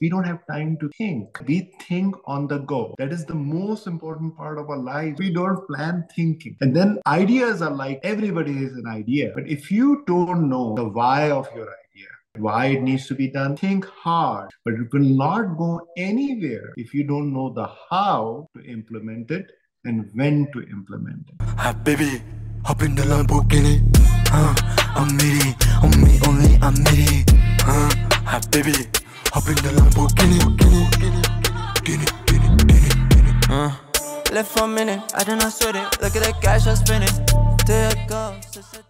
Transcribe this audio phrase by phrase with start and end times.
[0.00, 1.38] we don't have time to think.
[1.46, 2.94] We think on the go.
[2.98, 5.16] That is the most important part of our life.
[5.18, 6.56] We don't plan thinking.
[6.62, 9.32] And then ideas are like everybody has an idea.
[9.34, 12.08] But if you don't know the why of your idea,
[12.38, 14.48] why it needs to be done, think hard.
[14.64, 19.50] But it will not go anywhere if you don't know the how to implement it
[19.84, 21.84] and when to implement it.
[21.84, 22.22] Baby,
[22.64, 23.82] hop in the Lamborghini.
[24.32, 24.54] Uh,
[24.96, 25.10] I'm
[26.26, 26.74] only, I'm.
[27.62, 27.90] Uh,
[28.24, 28.72] hi, baby,
[29.32, 30.38] hop in the Lamborghini.
[30.58, 30.86] Guinea,
[31.84, 33.32] Guinea, Guinea, Guinea.
[33.48, 33.76] Uh.
[34.32, 36.00] Left for a minute, I do not sweat it.
[36.00, 37.08] Look at the cash I'm spending.
[37.66, 38.82] There it goes.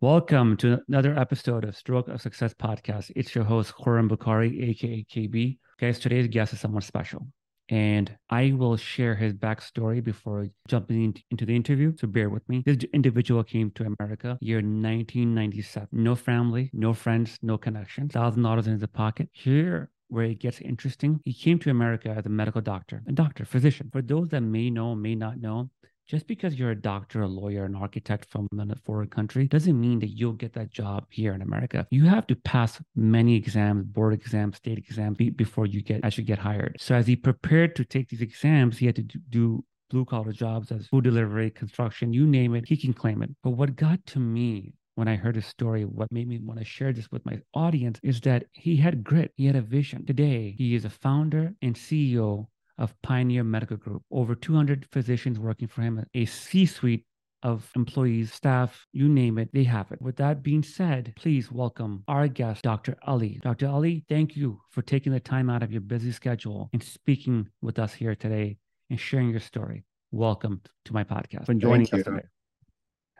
[0.00, 3.10] Welcome to another episode of Stroke of Success podcast.
[3.16, 5.58] It's your host, Khurram Bukhari, aka KB.
[5.80, 7.26] Guys, today's guest is someone special
[7.68, 11.94] and I will share his backstory before jumping into the interview.
[11.98, 12.62] So bear with me.
[12.64, 15.88] This individual came to America year 1997.
[15.92, 18.12] No family, no friends, no connections.
[18.12, 19.28] Thousand dollars in his pocket.
[19.32, 21.20] Here where it gets interesting.
[21.24, 23.88] He came to America as a medical doctor, a doctor, physician.
[23.90, 25.70] For those that may know, may not know,
[26.06, 29.98] just because you're a doctor, a lawyer, an architect from a foreign country doesn't mean
[30.00, 31.86] that you'll get that job here in America.
[31.90, 36.38] You have to pass many exams, board exams, state exams before you get actually get
[36.38, 36.76] hired.
[36.78, 40.72] So as he prepared to take these exams, he had to do blue collar jobs
[40.72, 43.30] as food delivery, construction, you name it, he can claim it.
[43.42, 46.64] But what got to me when I heard his story, what made me want to
[46.64, 50.06] share this with my audience is that he had grit, he had a vision.
[50.06, 52.46] Today, he is a founder and CEO
[52.78, 54.02] of Pioneer Medical Group.
[54.10, 57.04] Over 200 physicians working for him, a C suite
[57.42, 60.00] of employees, staff, you name it, they have it.
[60.00, 62.96] With that being said, please welcome our guest, Dr.
[63.06, 63.38] Ali.
[63.42, 63.68] Dr.
[63.68, 67.78] Ali, thank you for taking the time out of your busy schedule and speaking with
[67.78, 68.56] us here today
[68.88, 69.84] and sharing your story.
[70.10, 72.22] Welcome to my podcast for joining us today.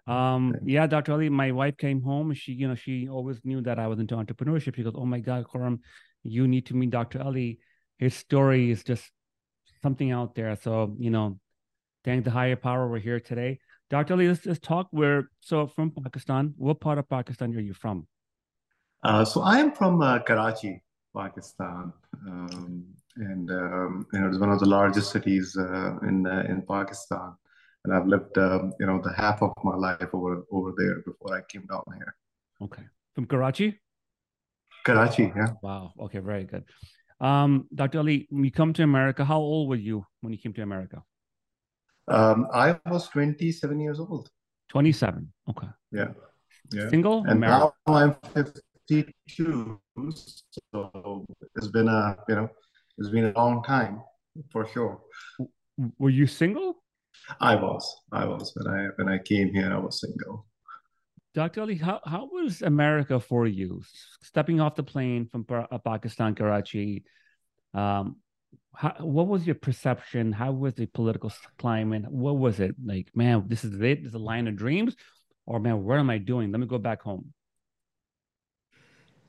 [0.06, 1.12] Um, yeah, Dr.
[1.12, 2.33] Ali, my wife came home.
[2.34, 4.77] She, you know, she always knew that I was into entrepreneurship.
[4.77, 5.80] She goes, Oh my God, Khurram,
[6.22, 7.22] you need to meet Dr.
[7.22, 7.58] Ali.
[7.98, 9.11] His story is just
[9.84, 10.56] something out there.
[10.66, 11.38] So, you know,
[12.04, 13.52] thank the higher power we're here today.
[13.90, 14.14] Dr.
[14.14, 14.89] Ali, let's, let's talk.
[14.90, 15.18] Where
[15.50, 16.55] so from Pakistan.
[16.56, 17.96] What part of Pakistan are you from?
[19.08, 20.83] Uh, so I am from uh, Karachi,
[21.14, 21.92] Pakistan,
[22.27, 22.84] um,
[23.17, 27.28] and um, you know it's one of the largest cities uh, in uh, in Pakistan.
[27.84, 31.36] And I've lived, um, you know, the half of my life over over there before
[31.39, 32.12] I came down here.
[32.67, 32.84] Okay,
[33.14, 33.68] from Karachi.
[34.86, 35.50] Karachi, yeah.
[35.62, 35.92] Wow.
[36.05, 36.64] Okay, very good.
[37.20, 37.98] Um, Dr.
[37.98, 41.02] Ali, when you come to America, how old were you when you came to America?
[42.08, 44.29] Um, I was 27 years old.
[44.70, 45.33] 27.
[45.51, 45.69] Okay.
[45.92, 46.08] Yeah.
[46.73, 46.89] Yeah.
[46.89, 47.24] Single?
[47.27, 49.80] And now I'm 52.
[50.74, 51.27] So
[51.57, 52.48] it's been a, you know,
[52.98, 54.03] it's been a long time
[54.51, 55.01] for sure.
[55.98, 56.83] Were you single?
[57.41, 58.03] I was.
[58.13, 58.53] I was.
[58.55, 60.47] When I when I came here, I was single.
[61.34, 61.62] Dr.
[61.62, 63.83] Ali, how, how was America for you?
[64.22, 67.05] Stepping off the plane from uh, Pakistan, Karachi,
[67.74, 68.17] um,
[68.72, 70.33] how, what was your perception?
[70.33, 72.05] How was the political climate?
[72.08, 73.08] What was it like?
[73.14, 74.02] Man, this is it.
[74.02, 74.94] This is a line of dreams,
[75.46, 76.52] or man, what am I doing?
[76.52, 77.33] Let me go back home.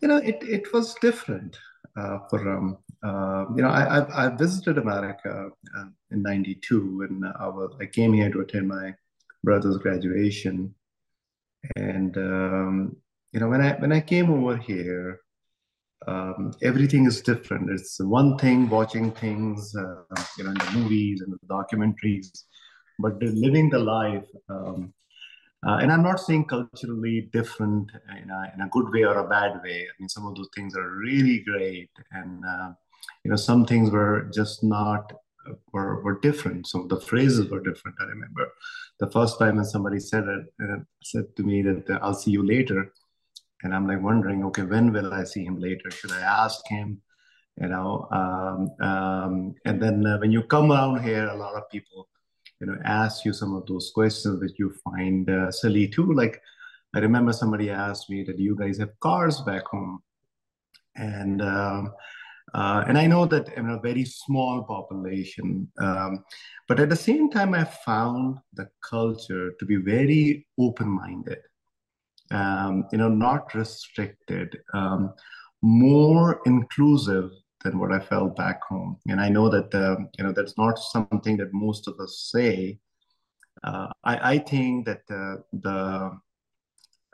[0.02, 1.58] You know, it it was different
[1.98, 7.26] uh, for um, uh, you know I, I, I visited America uh, in '92, and
[7.40, 8.94] I was I came here to attend my
[9.44, 10.74] brother's graduation
[11.76, 12.96] and um,
[13.32, 15.20] you know, when I when I came over here,
[16.08, 17.70] um, everything is different.
[17.70, 20.04] It's one thing watching things, uh,
[20.38, 22.28] you know, in the movies and the documentaries,
[23.00, 24.28] but living the life.
[24.50, 24.94] Um,
[25.68, 29.28] uh, and I'm not saying culturally different in a, in a good way or a
[29.28, 29.88] bad way.
[29.88, 32.72] I mean, some of those things are really great, and uh,
[33.24, 35.12] you know, some things were just not
[35.72, 36.68] were, were different.
[36.68, 37.98] So the phrases were different.
[38.00, 38.52] I remember
[39.00, 42.46] the first time when somebody said it, uh, said to me that I'll see you
[42.46, 42.94] later,
[43.64, 45.90] and I'm like wondering, okay, when will I see him later?
[45.92, 47.02] Should I ask him?
[47.60, 51.70] You know, um, um, and then uh, when you come around here, a lot of
[51.70, 52.10] people,
[52.60, 56.12] you know, ask you some of those questions that you find uh, silly too.
[56.14, 56.42] Like
[56.94, 60.04] I remember somebody asked me that you guys have cars back home,
[60.98, 61.94] and um,
[62.54, 66.24] uh, and I know that in a very small population, um,
[66.68, 71.40] but at the same time, I found the culture to be very open-minded,
[72.32, 75.14] um, you know, not restricted, um,
[75.62, 77.32] more inclusive
[77.64, 78.98] than what I felt back home.
[79.08, 82.80] And I know that um, you know that's not something that most of us say.
[83.64, 86.12] Uh, I, I, think that uh, the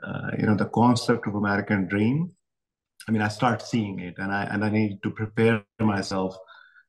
[0.04, 2.32] uh, you know the concept of American dream
[3.08, 6.36] I mean, I start seeing it, and I and I need to prepare myself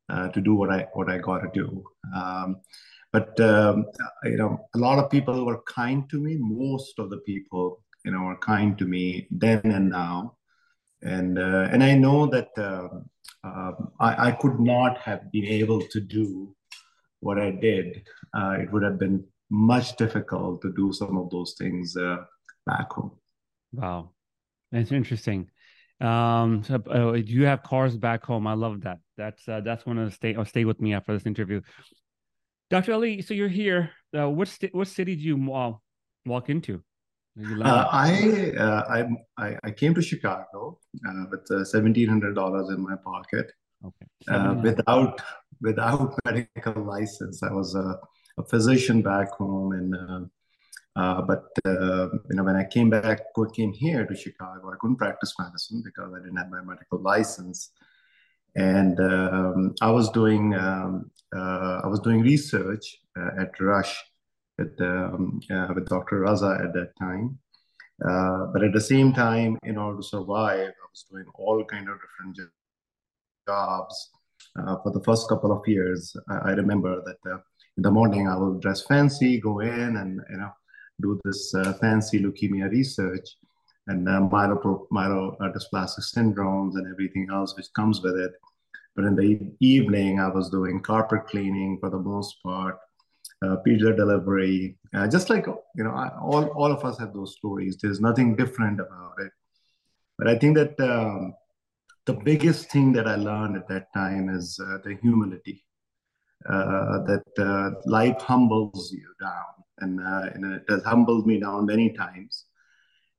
[0.09, 1.83] uh, to do what I what I got to do.
[2.15, 2.57] Um,
[3.11, 3.85] but um,
[4.23, 6.37] you know, a lot of people were kind to me.
[6.39, 10.37] Most of the people, you know, were kind to me then and now.
[11.01, 15.99] and uh, and I know that um, I, I could not have been able to
[15.99, 16.55] do
[17.19, 18.03] what I did.
[18.33, 22.17] Uh, it would have been much difficult to do some of those things uh,
[22.65, 23.11] back home.
[23.73, 24.11] Wow,
[24.71, 25.49] that's interesting.
[26.01, 28.47] Um, so, uh, you have cars back home.
[28.47, 28.99] I love that.
[29.17, 30.35] That's uh, that's one of the stay.
[30.35, 31.61] I'll stay with me after this interview.
[32.69, 32.93] Dr.
[32.93, 33.91] Ali, so you're here.
[34.17, 35.73] Uh, what st- what city did you uh,
[36.25, 36.81] walk into?
[37.39, 39.05] Uh, I, uh,
[39.37, 43.51] I I came to Chicago uh, with uh, seventeen hundred dollars in my pocket,
[43.83, 44.07] Okay.
[44.27, 45.21] uh, without
[45.61, 47.41] without medical license.
[47.43, 47.99] I was a,
[48.37, 50.29] a physician back home, and
[50.95, 53.21] uh, but uh, you know when I came back,
[53.53, 57.71] came here to Chicago, I couldn't practice medicine because I didn't have my medical license,
[58.55, 64.03] and um, I was doing um, uh, I was doing research uh, at Rush
[64.59, 66.21] with um, uh, with Dr.
[66.21, 67.39] Raza at that time.
[68.07, 71.89] Uh, but at the same time, in order to survive, I was doing all kind
[71.89, 72.51] of different
[73.47, 74.09] jobs
[74.83, 76.15] for the first couple of years.
[76.29, 77.41] I, I remember that
[77.77, 80.51] in the morning I would dress fancy, go in and you know
[81.03, 83.27] do this uh, fancy leukemia research
[83.87, 88.33] and uh, myelopro- myelodysplastic syndromes and everything else which comes with it.
[88.95, 89.29] But in the
[89.59, 92.77] evening, I was doing carpet cleaning for the most part,
[93.45, 97.35] uh, pizza delivery, uh, just like you know, I, all all of us have those
[97.35, 97.77] stories.
[97.77, 99.31] There's nothing different about it.
[100.17, 101.33] But I think that um,
[102.05, 105.65] the biggest thing that I learned at that time is uh, the humility.
[106.49, 111.65] Uh, that uh, life humbles you down, and, uh, and it has humbled me down
[111.65, 112.45] many times.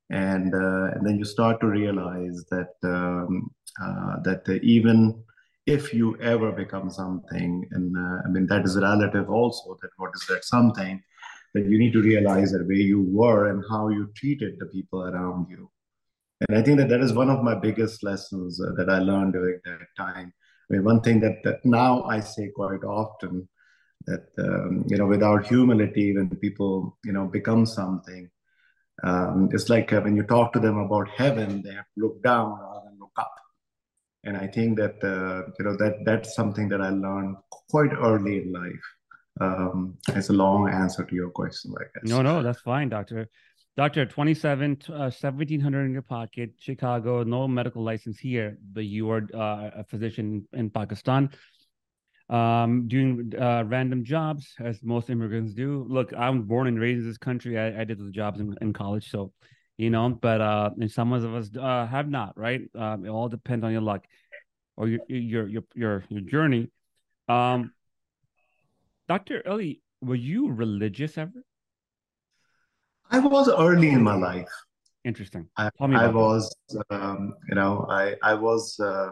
[0.09, 3.49] And uh, and then you start to realize that um,
[3.81, 5.23] uh, that even
[5.65, 9.77] if you ever become something, and uh, I mean that is relative also.
[9.81, 11.01] That what is that something
[11.55, 15.01] that you need to realize that where you were and how you treated the people
[15.03, 15.71] around you.
[16.41, 19.33] And I think that that is one of my biggest lessons uh, that I learned
[19.33, 20.33] during that time.
[20.69, 23.47] I mean, one thing that, that now I say quite often
[24.07, 28.29] that um, you know, without humility, when people you know become something,
[29.03, 32.23] um, it's like uh, when you talk to them about heaven, they have to look
[32.23, 33.33] down rather than look up.
[34.23, 37.37] And I think that uh, you know that that's something that I learned
[37.69, 38.85] quite early in life.
[39.41, 42.09] Um, it's a long answer to your question, I guess.
[42.09, 43.27] No, no, that's fine, doctor.
[43.77, 49.27] Doctor, 27, uh, 1700 in your pocket, Chicago, no medical license here, but you are
[49.33, 51.29] uh, a physician in Pakistan,
[52.29, 55.85] um, doing uh, random jobs as most immigrants do.
[55.87, 57.59] Look, I'm born and raised in this country.
[57.59, 59.31] I, I did the jobs in, in college, so
[59.77, 62.61] you know, but uh, and some of us uh, have not, right?
[62.73, 64.05] Um, it all depends on your luck
[64.77, 66.69] or your your your your, your journey.
[67.27, 67.71] Um,
[69.07, 71.43] Doctor Ali, were you religious ever?
[73.11, 74.49] I was early in my life.
[75.03, 75.47] Interesting.
[75.57, 76.55] I, Tell me I was,
[76.89, 79.11] um, you know, I I was uh,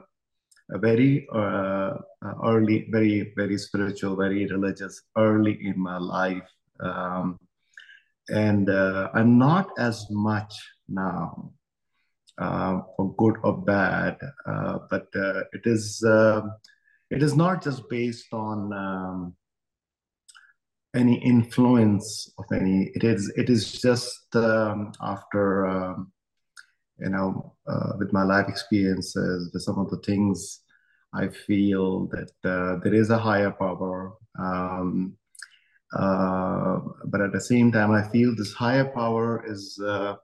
[0.79, 1.93] very uh,
[2.43, 6.49] early, very very spiritual, very religious early in my life,
[6.79, 7.39] um,
[8.29, 10.53] and uh, I'm not as much
[10.87, 11.51] now,
[12.37, 14.17] uh, for good or bad.
[14.45, 16.53] Uh, but uh, it is um
[17.11, 19.35] it is not just based on um,
[20.95, 22.91] any influence of any.
[22.95, 25.67] It is it is just um, after.
[25.67, 26.11] Um,
[26.99, 30.62] you know, uh, with my life experiences, with some of the things
[31.13, 34.13] I feel that uh, there is a higher power.
[34.39, 35.15] Um,
[35.93, 40.15] uh, but at the same time, I feel this higher power is uh,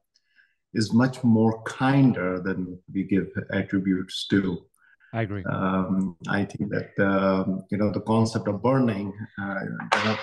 [0.74, 4.66] is much more kinder than we give attributes to.
[5.14, 5.44] I agree.
[5.46, 9.14] Um, I think that um, you know the concept of burning.
[9.40, 9.60] Uh,
[9.96, 10.18] you know,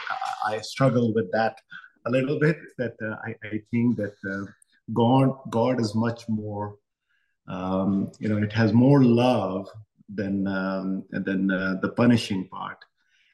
[0.44, 1.60] I struggle with that
[2.06, 2.58] a little bit.
[2.78, 4.50] That uh, I, I think that uh,
[4.94, 6.76] God God is much more.
[7.48, 9.68] Um, you know, it has more love
[10.08, 12.78] than um, than uh, the punishing part,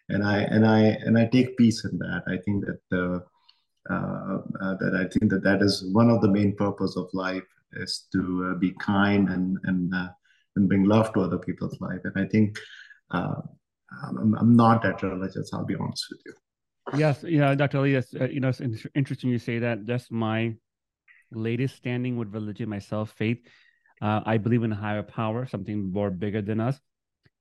[0.09, 2.23] and I and I and I take peace in that.
[2.27, 3.21] I think that uh,
[3.91, 7.43] uh, uh, that I think that that is one of the main purpose of life
[7.73, 10.09] is to uh, be kind and and uh,
[10.57, 12.01] and bring love to other people's life.
[12.05, 12.59] And I think
[13.11, 15.53] I'm, I'm not that religious.
[15.53, 16.35] I'll be honest with you.
[16.99, 17.79] Yes, yeah, Dr.
[17.79, 18.61] Uh, you know, it's
[18.95, 19.87] interesting you say that.
[19.87, 20.55] That's my
[21.31, 23.39] latest standing with religion myself, faith.
[24.03, 26.77] Uh, I believe in a higher power, something more bigger than us.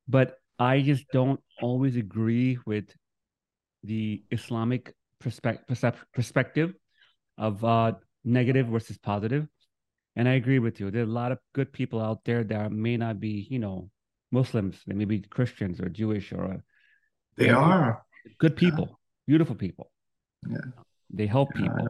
[0.08, 2.86] But I just don't always agree with
[3.84, 6.74] the Islamic perspective perspective
[7.38, 9.48] of uh, negative versus positive.
[10.16, 10.92] And I agree with you.
[10.92, 13.90] There are a lot of good people out there that may not be, you know,
[14.32, 14.76] Muslims.
[14.86, 16.58] They may be Christians or Jewish or uh,
[17.38, 18.04] They are.
[18.38, 19.90] good people, beautiful people.
[20.48, 20.58] Yeah.
[21.10, 21.88] They help people.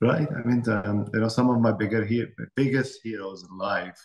[0.00, 0.28] Right.
[0.30, 3.98] I mean, um, you know, some of my bigger he biggest heroes in life,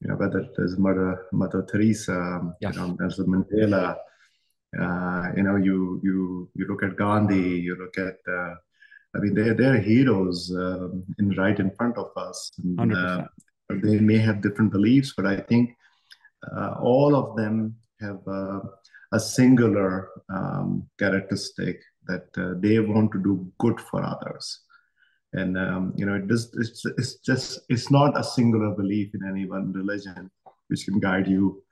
[0.00, 2.74] you know, whether is Mother Mother Teresa, um, Yes.
[2.74, 3.96] you know, Nelson Mandela,
[4.80, 8.54] uh, you know, you you you look at Gandhi, you look at, uh,
[9.14, 12.50] I mean, they're they're heroes um, in right in front of us.
[12.78, 13.26] And, uh,
[13.68, 15.76] they may have different beliefs, but I think
[16.50, 18.60] uh, all of them have uh,
[19.12, 24.60] a singular um, characteristic that uh, they want to do good for others
[25.32, 29.20] and um, you know it does it's, it's just it's not a singular belief in
[29.28, 30.30] any one religion
[30.68, 31.62] which can guide you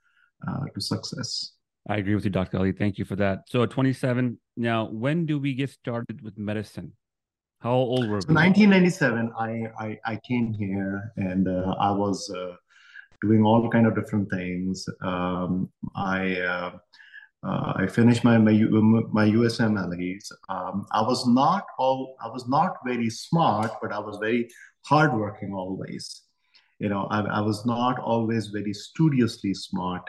[0.46, 1.52] uh, to success
[1.90, 2.58] I agree with you, Dr.
[2.58, 2.72] Ali.
[2.72, 3.44] Thank you for that.
[3.48, 4.38] So, 27.
[4.58, 6.92] Now, when do we get started with medicine?
[7.60, 8.34] How old were so we?
[8.34, 12.54] 1997 I, I i came here and uh, i was uh,
[13.20, 16.36] doing all kind of different things um, i
[17.44, 20.32] uh, uh, I finished my my, my USMLEs.
[20.48, 24.48] Um, I was not all I was not very smart, but I was very
[24.86, 26.22] hardworking always.
[26.78, 30.08] You know, I, I was not always very studiously smart,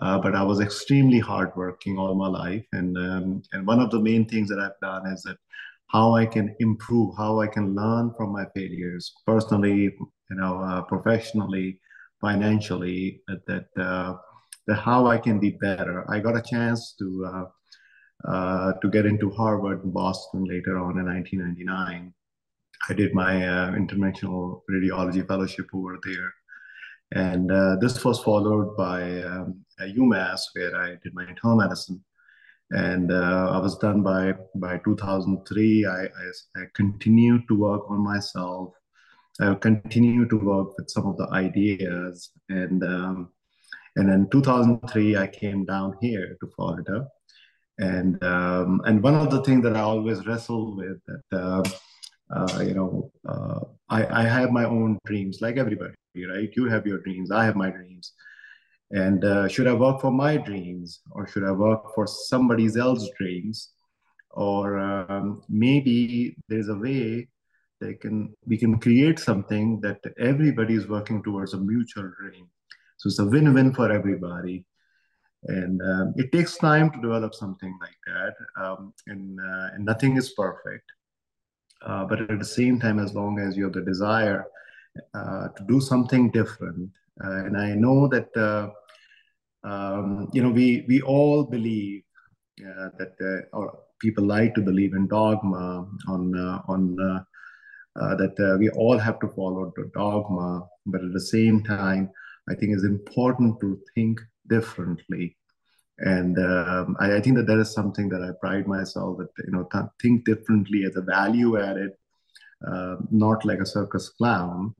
[0.00, 2.64] uh, but I was extremely hardworking all my life.
[2.72, 5.38] And um, and one of the main things that I've done is that
[5.88, 10.82] how I can improve, how I can learn from my failures personally, you know, uh,
[10.82, 11.78] professionally,
[12.20, 13.22] financially.
[13.26, 14.18] That that
[14.66, 16.04] that how I can be better.
[16.10, 17.44] I got a chance to uh,
[18.28, 22.14] uh, to get into Harvard and Boston later on in 1999.
[22.88, 26.32] I did my uh, interventional radiology fellowship over there.
[27.14, 32.02] And uh, this was followed by um, UMass, where I did my internal medicine.
[32.70, 35.84] And uh, I was done by by 2003.
[35.84, 36.06] I, I,
[36.56, 38.72] I continued to work on myself.
[39.40, 42.30] I continued to work with some of the ideas.
[42.48, 43.28] And um,
[43.96, 47.06] and in 2003, I came down here to Florida.
[47.78, 51.62] And um, and one of the things that I always wrestle with that uh,
[52.34, 56.50] uh, you know uh, I, I have my own dreams like everybody right?
[56.54, 58.12] You have your dreams i have my dreams.
[58.90, 63.10] And uh, should i work for my dreams or should i work for somebody else's
[63.18, 63.70] dreams?
[64.30, 67.28] Or um, maybe there's a way
[67.80, 72.48] they can we can create something that everybody is working towards a mutual dream
[73.02, 74.64] so it's a win-win for everybody.
[75.48, 80.16] And um, it takes time to develop something like that um, and, uh, and nothing
[80.16, 80.84] is perfect.
[81.84, 84.46] Uh, but at the same time, as long as you have the desire
[85.14, 86.88] uh, to do something different,
[87.24, 88.70] uh, and I know that uh,
[89.68, 92.02] um, you know we we all believe
[92.60, 96.36] uh, that or people like to believe in dogma on
[96.68, 96.94] on
[97.96, 102.12] that we all have to follow the dogma, but at the same time,
[102.48, 105.36] I think it's important to think differently
[105.98, 109.52] and um, I, I, think that that is something that I pride myself that you
[109.52, 111.92] know th- think differently as a value added,
[112.66, 114.74] uh, not like a circus clown.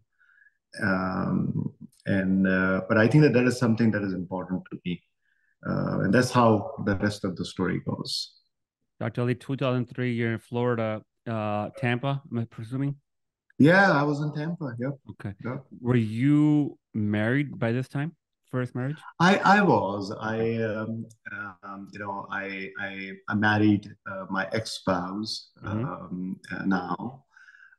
[0.83, 1.73] Um,
[2.07, 5.03] and uh, but I think that that is something that is important to me,
[5.69, 8.33] uh, and that's how the rest of the story goes.
[8.99, 9.21] Dr.
[9.21, 12.97] Ali, 2003, you're in Florida, uh, Tampa, am I presuming?
[13.59, 14.75] Yeah, I was in Tampa.
[14.79, 14.99] Yep.
[15.11, 15.35] Okay.
[15.45, 15.65] Yep.
[15.81, 18.17] Were you married by this time?
[18.53, 18.99] first marriage?
[19.19, 20.15] I, I was.
[20.21, 21.07] I um,
[21.65, 25.85] um, you know I I, I married uh, my ex spouse Mhm.
[25.89, 27.25] um, uh, now.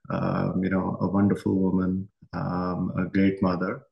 [0.10, 3.84] Um, you know, a wonderful woman, um, a great mother,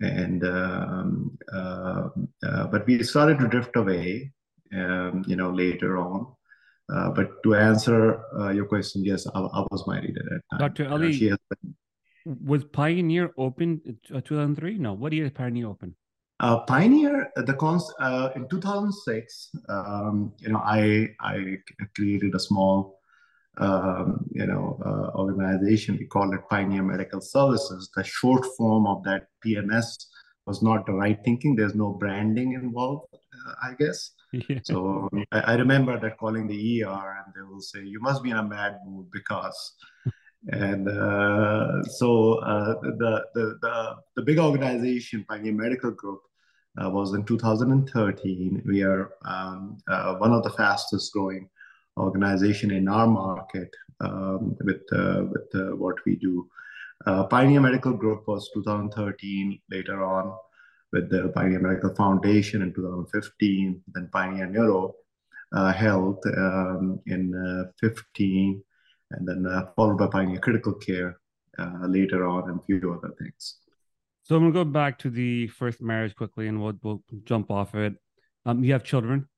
[0.00, 2.08] and um, uh,
[2.46, 4.32] uh, but we started to drift away.
[4.72, 6.26] Um, you know, later on.
[6.92, 10.58] Uh, but to answer uh, your question, yes, I, I was married at that time.
[10.58, 10.84] Dr.
[10.84, 11.38] Know, Ali, she has
[12.26, 14.78] Was Pioneer open in uh, 2003?
[14.78, 14.92] No.
[14.92, 15.96] What year is Pioneer open?
[16.40, 21.56] Uh, Pioneer, uh, the cons uh, in 2006, um, you know, I I
[21.94, 22.98] created a small,
[23.58, 25.96] um, you know, uh, organization.
[25.98, 27.88] We call it Pioneer Medical Services.
[27.94, 29.86] The short form of that PMS
[30.46, 31.54] was not the right thinking.
[31.54, 33.18] There's no branding involved, uh,
[33.62, 34.10] I guess.
[34.32, 34.58] Yeah.
[34.64, 38.30] So I, I remember that calling the ER, and they will say, "You must be
[38.30, 39.74] in a mad mood because."
[40.48, 46.20] And uh, so uh, the, the, the, the big organization, Pioneer Medical Group,
[46.82, 48.62] uh, was in 2013.
[48.66, 51.48] We are um, uh, one of the fastest growing
[51.96, 56.48] organization in our market um, with, uh, with uh, what we do.
[57.30, 59.60] Pioneer Medical Group was 2013.
[59.70, 60.36] Later on,
[60.92, 64.94] with the Pioneer Medical Foundation in 2015, then Pioneer Neuro
[65.52, 67.32] Health um, in
[67.80, 68.62] 15
[69.10, 71.18] and then uh, followed by Pioneer Critical Care
[71.58, 73.58] uh, later on, and a few other things.
[74.24, 77.74] So I'm gonna go back to the first marriage quickly, and we'll we'll jump off
[77.74, 77.94] of it.
[78.46, 79.28] Um, you have children?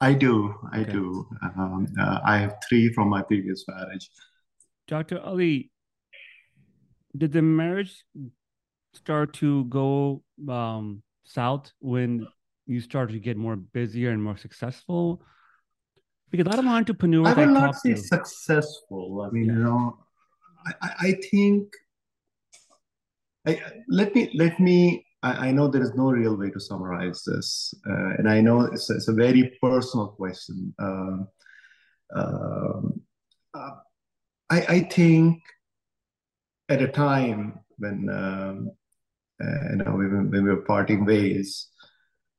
[0.00, 0.92] I do, I Okay.
[0.92, 1.26] do.
[1.42, 4.10] Um, uh, I have three from my previous marriage.
[4.88, 5.20] Dr.
[5.20, 5.70] Ali,
[7.16, 8.04] did the marriage
[8.96, 12.26] start to go um, south when
[12.66, 15.22] you start to get more busier and more successful?
[16.30, 19.22] Because a lot of entrepreneurs I will not say to, successful.
[19.26, 19.52] I mean, Yeah.
[19.52, 19.98] you know,
[20.82, 21.72] I, I- think.
[23.46, 25.04] I, let me let me.
[25.22, 28.62] I, I know there is no real way to summarize this, uh, and I know
[28.62, 30.74] it's, it's a very personal question.
[30.78, 31.28] Um,
[32.14, 33.00] um,
[33.52, 33.70] uh,
[34.50, 35.42] I, I think
[36.68, 38.70] at a time when um,
[39.42, 41.68] uh, you know when, when we were parting ways,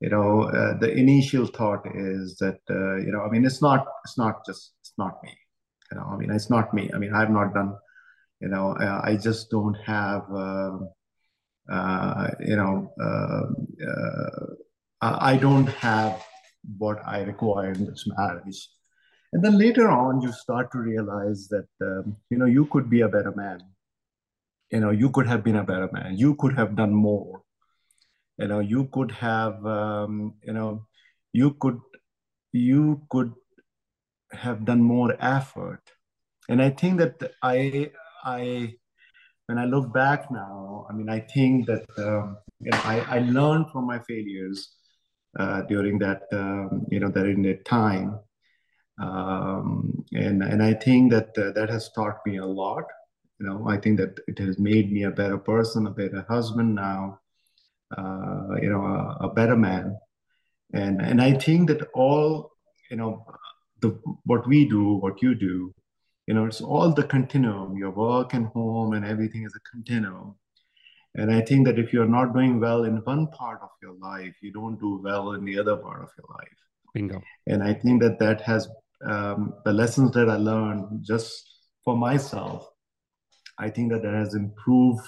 [0.00, 3.86] you know, uh, the initial thought is that uh, you know, I mean, it's not
[4.04, 5.36] it's not just it's not me.
[5.90, 6.90] You know, I mean, it's not me.
[6.94, 7.76] I mean, I've not done.
[8.40, 10.22] You know, uh, I just don't have.
[10.30, 10.88] um
[11.70, 14.46] uh, you know, um, uh,
[15.00, 16.24] I I don't have
[16.78, 18.68] what I require in this marriage.
[19.32, 23.00] And then later on, you start to realize that, um, you know, you could be
[23.02, 23.60] a better man.
[24.70, 26.16] You know, you could have been a better man.
[26.16, 27.42] You could have done more.
[28.38, 30.86] You know, you could have, um, you know,
[31.32, 31.80] you could,
[32.52, 33.32] you could
[34.32, 35.82] have done more effort.
[36.48, 37.90] And I think that I,
[38.24, 38.74] I,
[39.46, 43.18] when I look back now, I mean, I think that um, you know, I, I
[43.20, 44.76] learned from my failures
[45.38, 48.18] uh, during that, um, you know, during that time,
[49.00, 52.84] um, and and I think that uh, that has taught me a lot.
[53.38, 56.74] You know, I think that it has made me a better person, a better husband
[56.74, 57.20] now,
[57.96, 59.96] uh, you know, a, a better man,
[60.72, 62.52] and and I think that all,
[62.90, 63.26] you know,
[63.80, 65.72] the what we do, what you do,
[66.26, 67.76] you know, it's all the continuum.
[67.76, 70.36] Your work and home and everything is a continuum.
[71.14, 74.34] And I think that if you're not doing well in one part of your life,
[74.42, 76.58] you don't do well in the other part of your life.
[76.92, 77.22] bingo.
[77.46, 78.68] And I think that that has
[79.04, 81.46] um, the lessons that I learned just
[81.84, 82.68] for myself.
[83.58, 85.06] I think that that has improved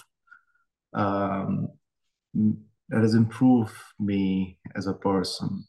[0.95, 1.69] um,
[2.35, 5.65] that has improved me as a person.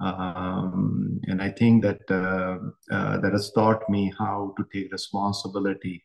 [0.00, 2.58] Um, and I think that uh,
[2.94, 6.04] uh, that has taught me how to take responsibility,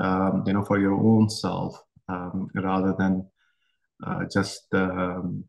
[0.00, 3.24] um, you know, for your own self, um, rather than
[4.04, 5.44] uh, just um,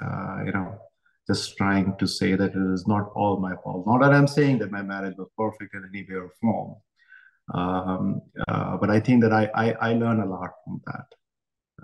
[0.00, 0.78] uh, you know
[1.26, 3.86] just trying to say that it is not all my fault.
[3.86, 6.74] Not that I'm saying that my marriage was perfect in any way or form,
[7.52, 11.06] um, uh, but I think that I, I I learn a lot from that,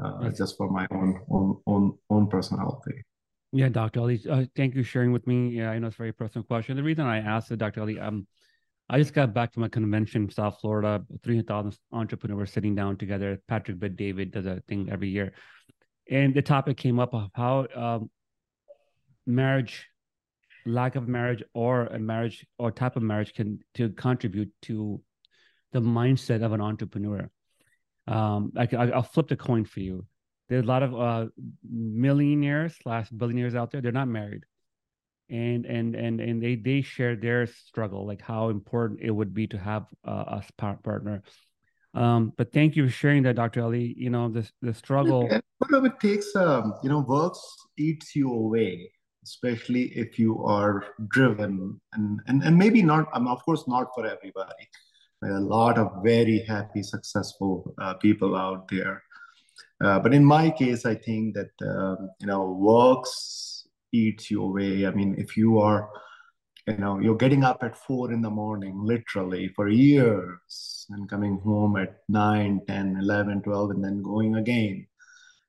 [0.02, 0.36] uh, Right.
[0.36, 3.02] just for my own own own own personality.
[3.52, 4.00] Yeah, Dr.
[4.00, 5.48] Ali, uh, thank you for sharing with me.
[5.48, 6.76] Yeah, I know it's a very personal question.
[6.76, 7.80] The reason I asked it, Dr.
[7.80, 8.26] Ali, um,
[8.90, 13.40] I just got back from a convention in South Florida, 300,000 entrepreneurs sitting down together.
[13.48, 15.32] Patrick Bet David does a thing every year.
[16.10, 18.10] And the topic came up of how um,
[19.26, 19.86] marriage,
[20.66, 25.00] lack of marriage or a marriage or type of marriage can to contribute to
[25.72, 27.30] the mindset of an entrepreneur.
[28.06, 30.06] Um, I, I, I'll flip the coin for you.
[30.48, 31.26] There's a lot of uh,
[31.68, 33.82] millionaires slash billionaires out there.
[33.82, 34.44] They're not married,
[35.28, 39.46] and and and and they they share their struggle, like how important it would be
[39.48, 41.22] to have uh, a spa- partner.
[41.92, 43.62] Um, but thank you for sharing that, Dr.
[43.62, 43.94] Ali.
[43.98, 45.28] You know the the struggle.
[45.30, 47.40] It takes, um, you know, works
[47.76, 48.90] eats you away,
[49.24, 54.06] especially if you are driven and, and, and maybe not, um, of course, not for
[54.06, 54.68] everybody.
[55.22, 59.02] A lot of very happy, successful uh, people out there.
[59.82, 64.86] Uh, but in my case, I think that, um, you know, works eats you away.
[64.86, 65.88] I mean, if you are,
[66.66, 71.38] you know, you're getting up at four in the morning, literally for years, and coming
[71.38, 74.86] home at 9, 10, 11, 12, and then going again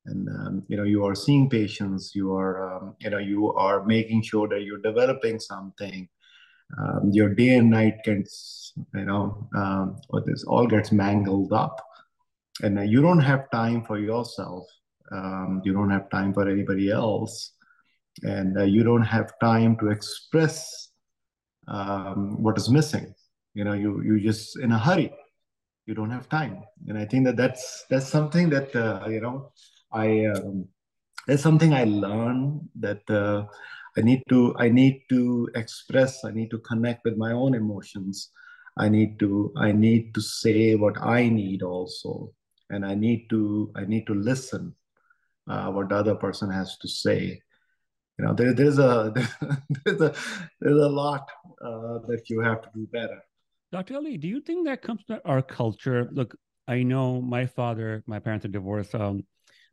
[0.06, 3.86] and um, you know you are seeing patients you are um, you know you are
[3.86, 6.08] making sure that you're developing something
[6.78, 11.82] um, your day and night gets you know um, or this all gets mangled up.
[12.62, 14.66] And uh, you don't have time for yourself.
[15.12, 17.54] Um, you don't have time for anybody else.
[18.24, 20.90] And uh, you don't have time to express
[21.68, 23.14] um, what is missing.
[23.54, 25.14] You know you you just in a hurry.
[25.86, 26.64] You don't have time.
[26.88, 29.52] And i think that that's that's something that uh, you know
[29.92, 30.68] i um,
[31.28, 33.46] that's something i learned that uh,
[34.00, 35.22] i need to i need to
[35.62, 38.32] express i need to connect with my own emotions
[38.78, 42.32] i need to i need to say what i need also
[42.70, 44.74] and i need to i need to listen
[45.48, 47.42] uh, what the other person has to say
[48.18, 49.14] you know there, there's a
[49.86, 50.14] there's a
[50.62, 51.30] there's a lot
[51.62, 53.20] uh, that you have to do better
[53.72, 53.96] Dr.
[53.96, 56.10] Ali, do you think that comes to our culture?
[56.12, 56.36] Look,
[56.68, 58.96] I know my father, my parents are divorced.
[58.96, 59.26] Um,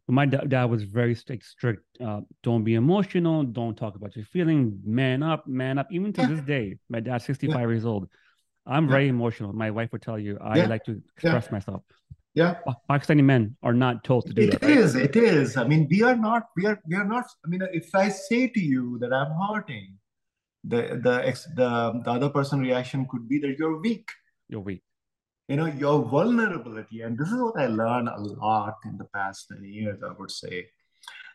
[0.06, 1.44] but my da- dad was very strict.
[1.44, 3.42] strict uh, don't be emotional.
[3.44, 4.78] Don't talk about your feeling.
[4.84, 5.88] Man up, man up.
[5.90, 6.28] Even to Yeah.
[6.28, 8.08] this day, my dad's 65 years old.
[8.66, 8.90] I'm Yeah.
[8.96, 9.52] very emotional.
[9.52, 10.66] My wife would tell you I Yeah.
[10.66, 11.82] like to express myself.
[12.34, 12.58] Yeah.
[12.90, 14.62] Pakistani men are not told to do It that.
[14.62, 14.76] right?
[14.76, 15.56] is, it is.
[15.56, 17.24] I mean, we are not, we are, we are not.
[17.44, 19.96] I mean, if I say to you that I'm hurting,
[20.72, 21.70] the the ex, the
[22.04, 24.06] the other person reaction could be that you're weak.
[24.48, 24.82] You're weak.
[25.48, 29.46] You know, your vulnerability, and this is what I learned a lot in the past
[29.52, 30.66] 10 years, I would say.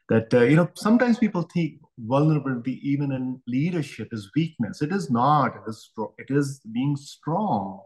[0.09, 4.81] That uh, you know, sometimes people think vulnerability, even in leadership, is weakness.
[4.81, 5.55] It is not.
[5.55, 7.79] It is it is being strong.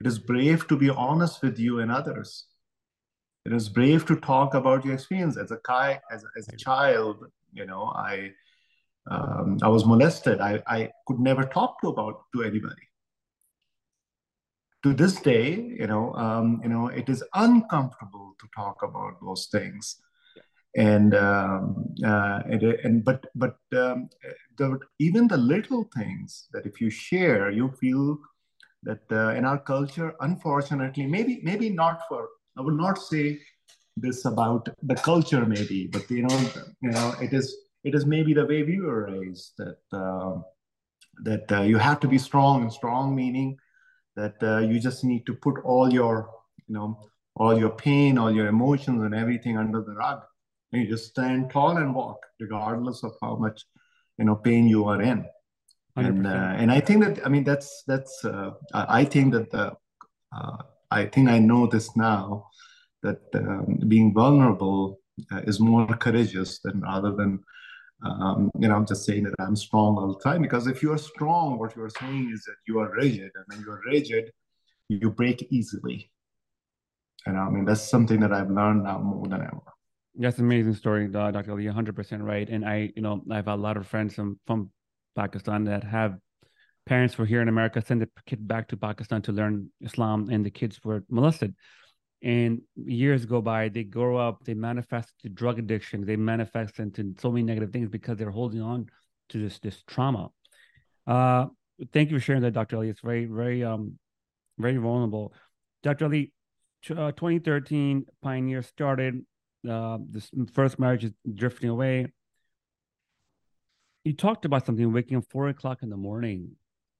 [0.00, 2.46] It is brave to be honest with you and others.
[3.46, 7.24] It is brave to talk about your experience as a guy, as, as a child.
[7.54, 8.32] You know, I
[9.10, 10.40] um, I was molested.
[10.40, 12.89] I, I could never talk to about to anybody.
[14.82, 19.48] To this day, you know, um, you know, it is uncomfortable to talk about those
[19.52, 19.96] things,
[20.74, 24.08] and um, uh, and, and but but um,
[24.56, 28.18] the, even the little things that if you share, you feel
[28.84, 33.38] that uh, in our culture, unfortunately, maybe maybe not for I would not say
[33.96, 36.40] this about the culture, maybe, but you know,
[36.80, 40.36] you know, it is it is maybe the way we were raised that uh,
[41.22, 43.58] that you have to be strong, and strong meaning
[44.20, 46.14] that uh, you just need to put all your
[46.66, 46.88] you know
[47.36, 50.20] all your pain, all your emotions, and everything under the rug.
[50.72, 53.58] And you just stand tall and walk, regardless of how much
[54.18, 55.24] you know pain you are in
[55.96, 56.26] and 100%.
[56.26, 59.72] uh, and I think that I mean that's that's uh, I I think that the
[60.36, 60.56] uh,
[60.90, 62.46] I think I know this now
[63.02, 65.00] that um, being vulnerable
[65.32, 67.40] uh, is more courageous than rather than
[68.04, 70.92] um, you know I'm just saying that I'm strong all the time because if you
[70.92, 73.82] are strong, what you are saying is that you are rigid, and when you are
[73.86, 74.30] rigid,
[74.88, 76.10] you break easily.
[77.26, 79.60] And I mean that's something that I've learned now more than ever.
[80.16, 81.50] That's an amazing story, Dr.
[81.50, 81.64] Ali.
[81.64, 82.48] 100% right.
[82.48, 84.70] And I, you know, I have a lot of friends from, from
[85.14, 86.18] Pakistan that have
[86.86, 90.28] parents who are here in America send the kid back to Pakistan to learn Islam,
[90.30, 91.54] and the kids were molested.
[92.22, 97.14] And years go by, they grow up, they manifest to drug addiction, they manifest into
[97.18, 98.90] so many negative things because they're holding on
[99.30, 100.30] to this this trauma.
[101.06, 101.46] Uh,
[101.92, 102.76] thank you for sharing that, Dr.
[102.76, 102.90] Ali.
[102.90, 103.98] It's very, very, um,
[104.58, 105.32] very vulnerable.
[105.82, 106.10] Dr.
[106.10, 106.32] T-
[106.90, 109.24] uh, 2013, Pioneer started.
[109.68, 112.06] Uh, this first marriage is drifting away.
[114.04, 116.52] You talked about something waking up four o'clock in the morning.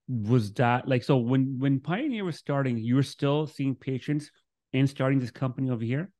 [0.08, 1.16] Was that like so?
[1.18, 4.30] When when Pioneer was starting, you were still seeing patients
[4.72, 6.10] and starting this company over here.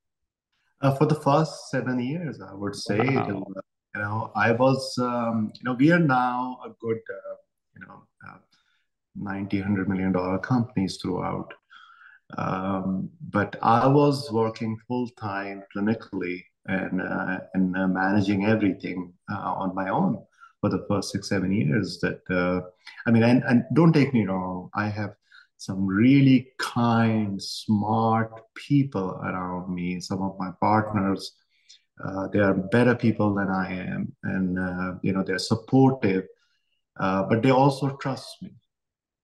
[0.80, 3.26] Uh, for the first seven years, I would say, Wow.
[3.26, 3.46] till,
[3.94, 7.36] you know, I was, um, you know, we are now a good, uh,
[7.74, 8.38] you know, uh,
[9.16, 11.52] 90, 100 million dollar companies throughout.
[12.38, 19.52] Um, but I was working full time clinically and uh, and uh, managing everything uh,
[19.54, 20.22] on my own
[20.60, 21.98] for the first six, seven years.
[22.00, 22.60] That uh,
[23.06, 25.14] I mean, and, and don't take me wrong, I have
[25.60, 30.00] some really kind, smart people around me.
[30.00, 31.32] Some of my partners,
[32.02, 36.24] uh, they are better people than I am, and uh, you know they're supportive,
[36.98, 38.52] uh, but they also trust me.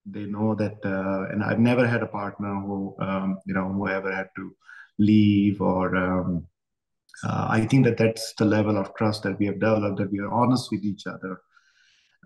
[0.05, 3.89] They know that, uh, and I've never had a partner who um, you know who
[3.89, 4.55] ever had to
[4.99, 5.97] leave or.
[5.97, 6.47] Um,
[7.25, 9.97] uh, I think that that's the level of trust that we have developed.
[9.97, 11.41] That we are honest with each other.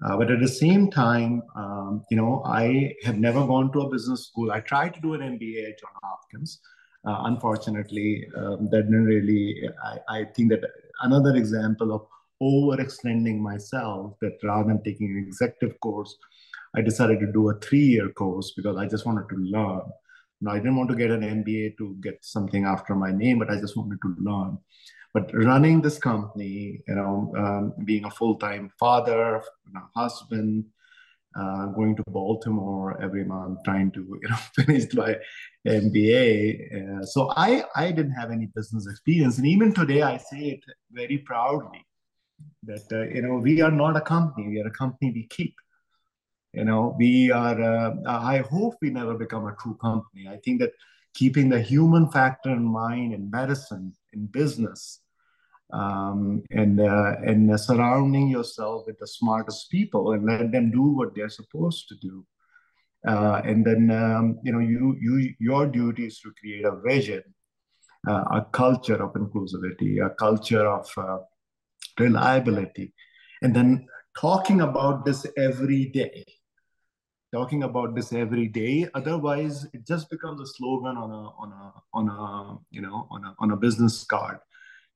[0.02, 3.90] Uh, but at the same time, um, you know, I have never gone to a
[3.90, 4.50] business school.
[4.50, 6.60] I tried to do an MBA at John Hopkins.
[7.06, 9.68] Uh, unfortunately, um, that didn't really.
[9.84, 10.64] I, I think that
[11.02, 12.06] another example of
[12.42, 14.14] overextending myself.
[14.20, 16.16] That rather than taking an executive course,
[16.74, 19.82] I decided to do a three-year course because I just wanted to learn.
[20.42, 23.50] Now, I didn't want to get an MBA to get something after my name, but
[23.50, 24.58] I just wanted to learn.
[25.12, 30.66] But running this company, you know, um, being a full-time father, you know, husband,
[31.36, 35.16] uh, going to Baltimore every month, trying to you know finish my
[35.66, 37.00] MBA.
[37.00, 40.64] Uh, so I I didn't have any business experience, and even today I say it
[40.90, 41.86] very proudly
[42.64, 45.54] that uh, you know we are not a company; we are a company we keep.
[46.52, 47.62] You know, we are.
[47.62, 50.26] Uh, I hope we never become a true company.
[50.28, 50.72] I think that
[51.14, 55.00] keeping the human factor in mind in medicine, in business,
[55.72, 60.82] um, and uh, and uh, surrounding yourself with the smartest people and let them do
[60.82, 62.26] what they're supposed to do.
[63.06, 67.22] Uh, and then um, you know you you your duty is to create a vision,
[68.08, 71.18] uh, a culture of inclusivity, a culture of uh,
[71.98, 72.92] reliability,
[73.42, 73.86] and then
[74.18, 76.24] talking about this every day
[77.32, 78.88] talking about this every day.
[78.94, 83.24] Otherwise it just becomes a slogan on a on a on a you know on
[83.24, 84.38] a on a business card.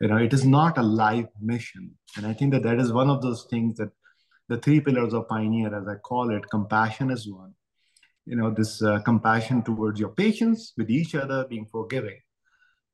[0.00, 1.92] You know it is not a live mission.
[2.16, 3.90] And i think that that is one of those things that
[4.48, 7.54] the three pillars of pioneer as i call it compassion is one.
[8.26, 12.20] You know this uh, compassion towards your patients with each other being forgiving.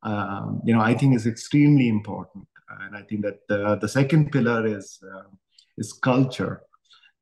[0.03, 2.47] Um, you know i think is extremely important.
[2.83, 5.29] And i think that the, the second pillar is uh,
[5.79, 6.63] is culture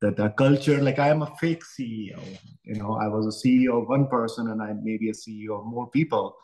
[0.01, 2.21] that the culture like i am a fake ceo
[2.63, 5.59] you know i was a ceo of one person and i may be a ceo
[5.59, 6.35] of more people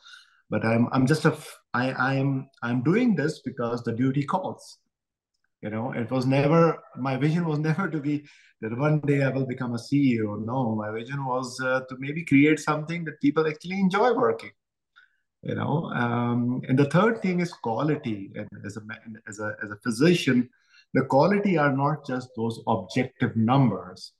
[0.50, 1.36] but i'm i'm just a
[1.74, 4.80] i i'm i'm doing this because the duty calls
[5.62, 5.94] you know.
[5.94, 8.24] It was never my vision was never to be
[8.62, 12.24] that one day i will become a ceo no my vision was uh, to maybe
[12.24, 14.52] create something that people actually enjoy working
[15.46, 15.92] you know.
[15.94, 18.32] Um, and the third thing is quality.
[18.36, 18.82] And as a
[19.28, 20.50] as a as a physician
[20.96, 24.14] the quality are not just those objective numbers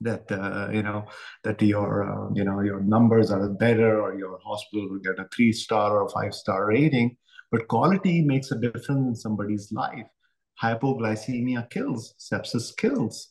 [0.00, 1.04] that uh, you know
[1.44, 5.28] that your uh, you know your numbers are better or your hospital will get a
[5.34, 7.16] three star or five star rating
[7.50, 10.06] but quality makes a difference in somebody's life.
[10.62, 13.28] Hypoglycemia kills sepsis kills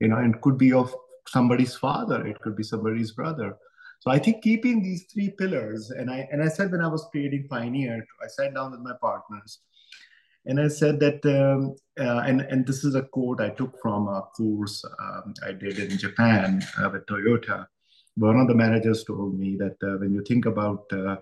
[0.00, 0.94] you know and could be of
[1.28, 3.56] somebody's father it could be somebody's brother.
[4.00, 7.08] So i think keeping these three pillars and i and i said when i was
[7.12, 9.58] creating pioneer i sat down with my partners
[10.46, 14.08] and I said that, um, uh, and and this is a quote I took from
[14.08, 17.66] a course um, I did in Japan uh, with Toyota.
[18.16, 21.16] One of the managers told me that uh, when you think about, uh,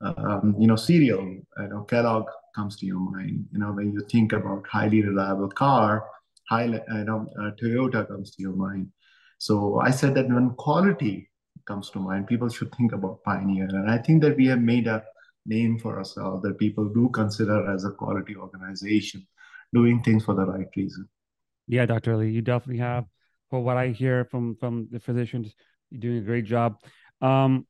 [0.00, 3.46] um, you know, cereal, you know, Kellogg comes to your mind.
[3.52, 6.06] You know, when you think about highly reliable car,
[6.48, 8.88] high, you know, uh, Toyota comes to your mind.
[9.38, 11.30] So I said that when quality
[11.66, 14.86] comes to mind, people should think about Pioneer, and I think that we have made
[14.86, 15.02] a
[15.46, 19.26] name for ourselves that people do consider as a quality organization
[19.72, 21.08] doing things for the right reason.
[21.66, 23.04] Yeah dr ali you definitely have
[23.50, 25.54] for what i hear from from the physicians
[25.90, 26.80] you're doing a great job.
[27.20, 27.66] Um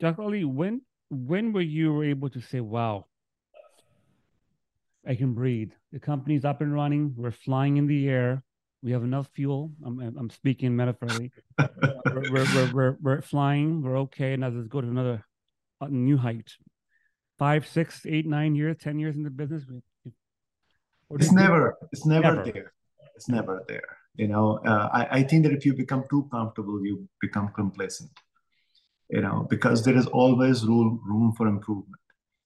[0.00, 3.06] dr ali when when were you able to say wow
[5.06, 5.72] i can breathe.
[5.92, 7.14] The company's up and running.
[7.16, 8.42] We're flying in the air.
[8.82, 9.72] We have enough fuel.
[9.84, 11.32] I'm, I'm speaking metaphorically.
[11.58, 13.82] We're, we're, we're, we're, we're flying.
[13.82, 14.34] We're okay.
[14.36, 15.24] Now let's go to another
[15.88, 16.50] new height
[17.40, 19.64] five, six, eight, nine years, ten years in the business?
[21.18, 22.72] It's never, it's never, never, there.
[23.16, 23.90] It's never there.
[24.14, 28.10] You know, uh, I, I think that if you become too comfortable, you become complacent.
[29.08, 32.02] You know, because there is always room room for improvement.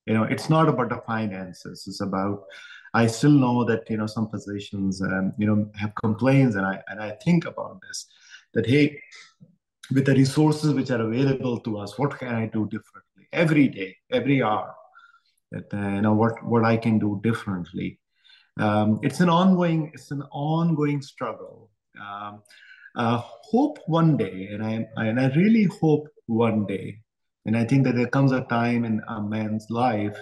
[0.07, 1.85] You know, it's not about the finances.
[1.88, 2.44] It's about
[2.94, 6.80] I still know that you know some physicians um, you know have complaints, and I
[6.88, 8.07] and I think about this
[8.54, 8.85] that hey,
[9.90, 13.96] with the resources which are available to us, what can I do differently every day,
[14.11, 14.72] every hour?
[15.52, 17.98] That uh, you know what what I can do differently.
[18.59, 21.70] Um, it's an ongoing it's an ongoing struggle.
[22.00, 22.42] Um,
[22.96, 27.00] uh, hope one day, and I and I really hope one day,
[27.46, 30.16] and I think that there comes a time in a man's life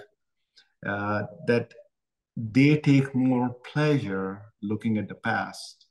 [0.87, 1.73] uh, that
[2.37, 5.87] they take more pleasure looking at the past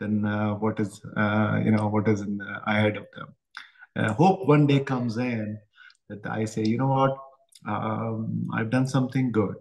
[0.00, 3.34] than uh, what is uh, you know what is in the, ahead of them.
[3.96, 5.58] Uh, hope one day comes in
[6.08, 7.16] that I say, you know what,
[7.66, 9.56] um, I've done something good.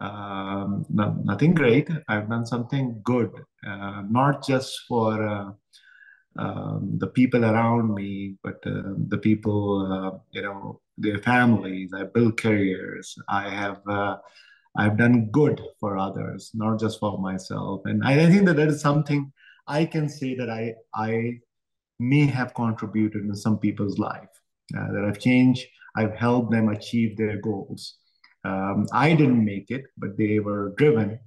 [0.00, 1.88] Um, no, nothing great.
[2.08, 3.32] I've done something good,
[3.66, 5.50] uh, not just for uh,
[6.38, 11.92] um, the people around me, but uh, the people, uh, you know, their families.
[11.94, 13.16] I built careers.
[13.28, 14.18] I have, uh,
[14.76, 17.82] I've done good for others, not just for myself.
[17.86, 19.32] And I, think that that is something
[19.66, 21.38] I can say that I, I
[21.98, 24.28] may have contributed in some people's life.
[24.76, 25.66] Uh, that I've changed
[25.98, 27.94] I've helped them achieve their goals.
[28.44, 31.18] Um, I didn't make it, but they were driven,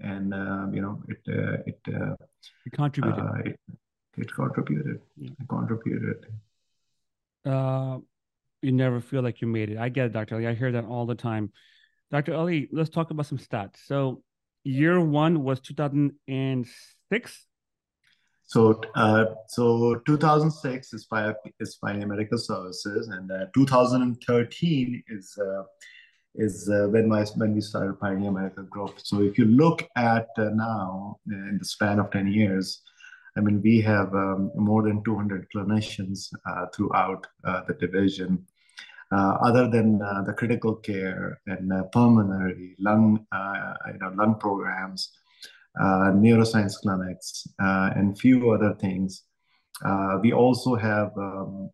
[0.00, 2.16] and uh, you know it uh, it, uh,
[2.64, 3.24] it contributed.
[3.24, 3.60] Uh, it,
[4.16, 5.00] it, contributed.
[5.16, 5.30] Yeah.
[5.38, 6.26] It contributed.
[7.44, 7.98] Uh,
[8.62, 9.78] you never feel like you made it.
[9.78, 10.36] I get it, Dr.
[10.36, 10.46] Ali.
[10.46, 11.52] I hear that all the time.
[12.10, 12.34] Dr.
[12.34, 13.76] Ali, let's talk about some stats.
[13.84, 14.22] So,
[14.64, 17.45] year one was 2006.
[18.48, 25.64] So, uh, so 2006 is Pioneer, is Pioneer Medical Services, and uh, 2013 is uh,
[26.36, 29.00] is uh, when my when we started Pioneer Medical Group.
[29.02, 32.82] So, if you look at uh, now in the span of 10 years,
[33.36, 38.46] I mean, we have um, more than 200 clinicians uh, throughout the division.
[39.10, 43.26] other than the critical care and pulmonary lung,
[43.92, 45.25] you know, lung programs, uh,
[45.78, 49.22] neuroscience clinics, uh, and few other things.
[49.84, 51.70] Uh, we also have um,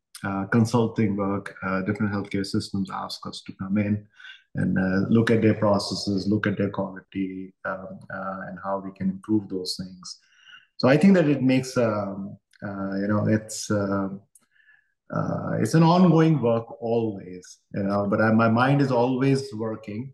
[0.51, 1.55] consulting work.
[1.87, 4.07] different healthcare systems ask us to come in
[4.55, 8.93] and uh, look at their processes, look at their quality, um, uh, and how we
[8.93, 10.19] can improve those things.
[10.77, 13.71] So I think that it makes um, uh, you know it's
[15.61, 18.07] it's an ongoing work always, you know.
[18.09, 20.13] But I, my mind is always working,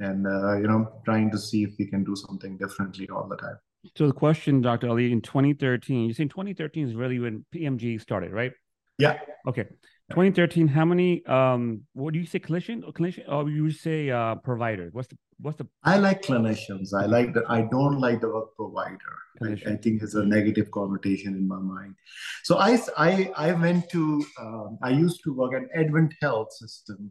[0.00, 3.36] and uh, you know trying to see if we can do something differently all the
[3.36, 3.58] time
[3.96, 4.88] So the question, Dr.
[4.88, 8.52] Ali, in 2013, you saying 2013 is really when PMG started, right?
[8.98, 9.20] Yeah.
[9.46, 9.66] Okay.
[10.10, 10.68] 2013.
[10.68, 11.24] How many?
[11.26, 13.30] Um, what do you say, clinician or clinician?
[13.30, 14.88] Or you say uh, provider?
[14.92, 15.66] What's the what's the?
[15.84, 16.94] I like clinicians.
[16.94, 17.44] I like the.
[17.48, 19.14] I don't like the word provider.
[19.42, 21.94] I, I, think it's a negative connotation in my mind.
[22.42, 24.24] So I I I went to.
[24.40, 27.10] Um, I used to work at Advent Health System.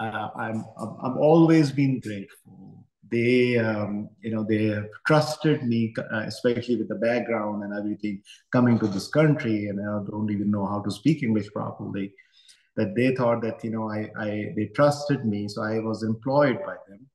[0.00, 2.84] Uh, I'm I'm always been grateful.
[3.10, 8.78] They um, you know they trusted me uh, especially with the background and everything coming
[8.78, 12.12] to this country and i don't even know how to speak english properly
[12.76, 16.58] that they thought that you know i, I they trusted me so i was employed
[16.66, 17.06] by them.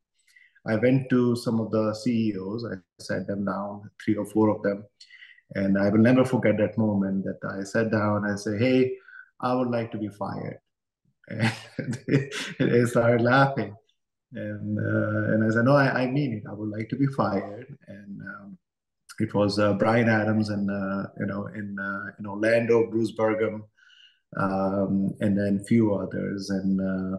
[0.65, 4.63] I went to some of the ceos i sat them down three or four of
[4.63, 4.85] them
[5.55, 8.93] and i will never forget that moment that i sat down and i said hey
[9.41, 10.62] i would like to be fired
[11.27, 11.99] and
[12.59, 13.75] they, started laughing
[14.35, 16.49] and uh, and I said, no, I, I, mean it.
[16.49, 17.77] I would like to be fired.
[17.87, 18.57] And um,
[19.19, 23.63] it was uh, Brian Adams and uh, you know in uh, in Orlando, Bruce Bergam,
[24.37, 26.49] um, and then few others.
[26.49, 27.17] And uh,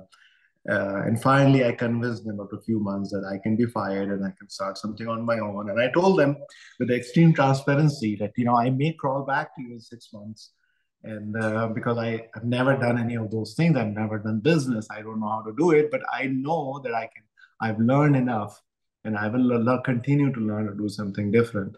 [0.73, 4.09] uh, and finally, I convinced them after a few months that I can be fired
[4.09, 5.71] and I can start something on my own.
[5.71, 6.37] And I told them
[6.81, 10.51] with extreme transparency that you know I may crawl back to you in six months
[11.05, 14.89] and uh, because I have never done any of those things, I've never done business.
[14.91, 17.23] I don't know how to do it, but I know that I can.
[17.61, 18.61] I've learned enough,
[19.05, 21.77] and I will continue to learn to do something different.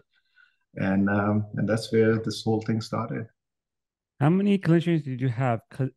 [0.75, 3.27] And um, and that's where this whole thing started.
[4.19, 5.59] How many clinicians did you have?
[5.75, 5.89] Cl-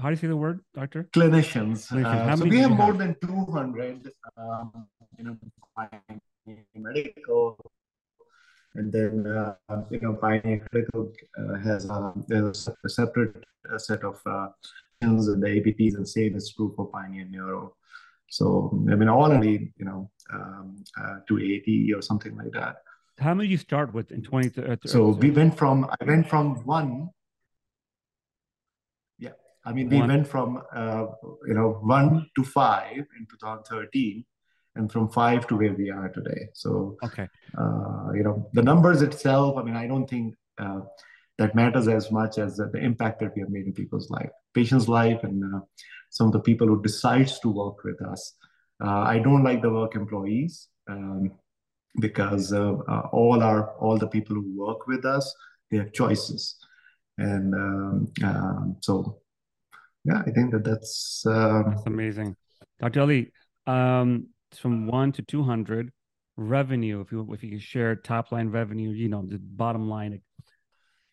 [0.00, 1.08] how do you say the word, doctor?
[1.14, 1.90] Clinicians.
[1.92, 2.98] Uh, so we have more have?
[2.98, 5.36] than 200 um, you know,
[6.74, 7.56] medical
[8.74, 9.54] and then, uh,
[9.90, 14.48] you know, Pioneer Critical uh, has, um, a separate uh, set of uh,
[15.00, 17.76] and the APPs, and same is true for Pioneer Neuro.
[18.30, 22.76] So, I mean, already, you know, um, uh, 280 or something like that.
[23.18, 24.62] How many you start with in 20?
[24.62, 27.10] Uh, so we went from, I went from one.
[29.18, 29.30] Yeah.
[29.64, 30.08] I mean, we one.
[30.08, 31.06] went from, uh,
[31.46, 34.24] you know, one to five in 2013
[34.76, 36.48] and from five to where we are today.
[36.52, 39.56] So, okay, uh, you know, the numbers itself.
[39.56, 40.80] I mean, I don't think uh,
[41.38, 44.88] that matters as much as the impact that we have made in people's life, patients'
[44.88, 45.60] life, and uh,
[46.10, 48.34] some of the people who decides to work with us.
[48.84, 51.32] Uh, I don't like the work employees um,
[52.00, 52.72] because uh,
[53.12, 55.32] all our all the people who work with us
[55.70, 56.56] they have choices,
[57.18, 59.20] and um, um, so
[60.04, 62.36] yeah, I think that that's, um, that's amazing,
[62.78, 63.00] Dr.
[63.00, 63.32] Ali.
[63.66, 64.26] Um,
[64.58, 65.92] from one to 200
[66.36, 70.20] revenue if you if you share top line revenue you know the bottom line.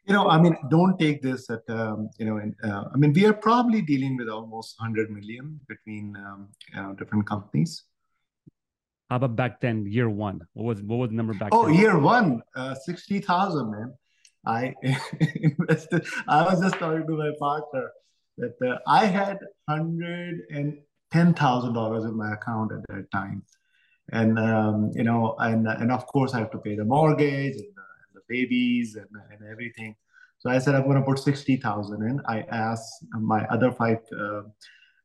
[0.06, 3.26] You know i mean don't take this at um, you know uh, i mean we
[3.26, 7.84] are probably dealing with almost 100 million between um, uh, different companies.
[9.10, 10.42] How about back then year one?
[10.54, 11.76] What was what was the number back oh then?
[11.76, 13.94] year one uh, 60000 man.
[14.44, 14.74] I
[15.36, 17.92] invested i was just talking to my partner
[18.40, 20.80] that uh, i had 100 and
[21.12, 23.44] ten thousand dollars in my account at that time,
[24.12, 27.74] and um, you know, and and of course I have to pay the mortgage and
[27.76, 29.96] the, and the babies and, and everything.
[30.40, 32.22] So I said I'm going to put sixty thousand in.
[32.28, 34.42] I asked my other five uh,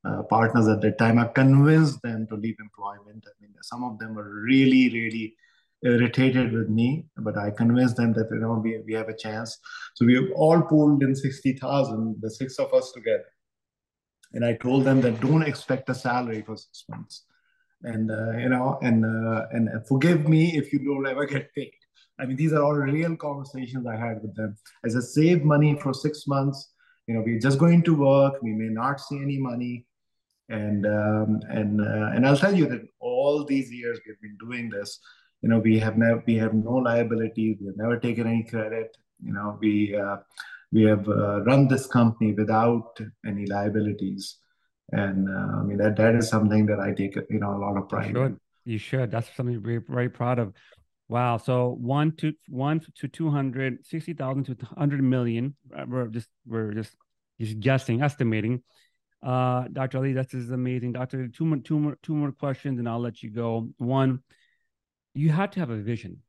[0.05, 1.19] uh, partners at that time.
[1.19, 3.25] I convinced them to leave employment.
[3.27, 5.35] I mean, some of them were really, really
[5.83, 9.59] irritated with me, but I convinced them that you know we, we have a chance.
[9.95, 13.27] So we all pooled in sixty thousand, the six of us together.
[14.33, 17.25] And I told them that don't expect a salary for six months.
[17.83, 21.73] And, uh, you know, and, uh, and forgive me if you don't ever get paid.
[22.19, 24.57] I mean, these are all real conversations I had with them.
[24.85, 26.73] As I save money for six months,
[27.07, 28.43] you know, we're just going to work.
[28.43, 29.87] We may not see any money.
[30.49, 34.71] And, um, and, uh, and I'll tell you that all these years we've been doing
[34.71, 34.99] this,
[35.43, 37.59] you know, we have never, we have no liability.
[37.61, 38.97] We have never taken any credit.
[39.23, 40.17] You know, we, uh,
[40.77, 44.39] we have uh, run this company without any liabilities.
[44.93, 47.77] And uh, i mean that that is something that i take you know a lot
[47.77, 48.37] of pride you should,
[48.73, 49.11] you should.
[49.11, 50.53] that's something we're very proud of.
[51.09, 51.39] Wow.
[51.39, 55.57] So one to one to 200 60000 to 100 million.
[55.77, 56.95] Uh, we're just we're just
[57.41, 58.63] just guessing estimating.
[59.33, 60.93] Uh dr ali this is amazing.
[60.93, 63.49] Dr two more two more two more questions and i'll let you go.
[63.79, 64.23] One
[65.15, 66.23] you have to have a vision.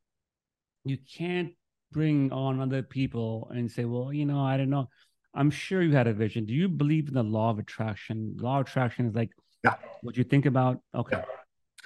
[0.84, 1.52] You can't
[1.92, 4.88] bring on other people and say, well, you know, I don't know.
[5.34, 6.46] I'm sure you had a vision.
[6.46, 8.36] Do you believe in the law of attraction?
[8.40, 9.30] Law of attraction is like
[9.64, 9.74] yeah.
[10.02, 10.80] what you think about.
[10.94, 11.22] Okay.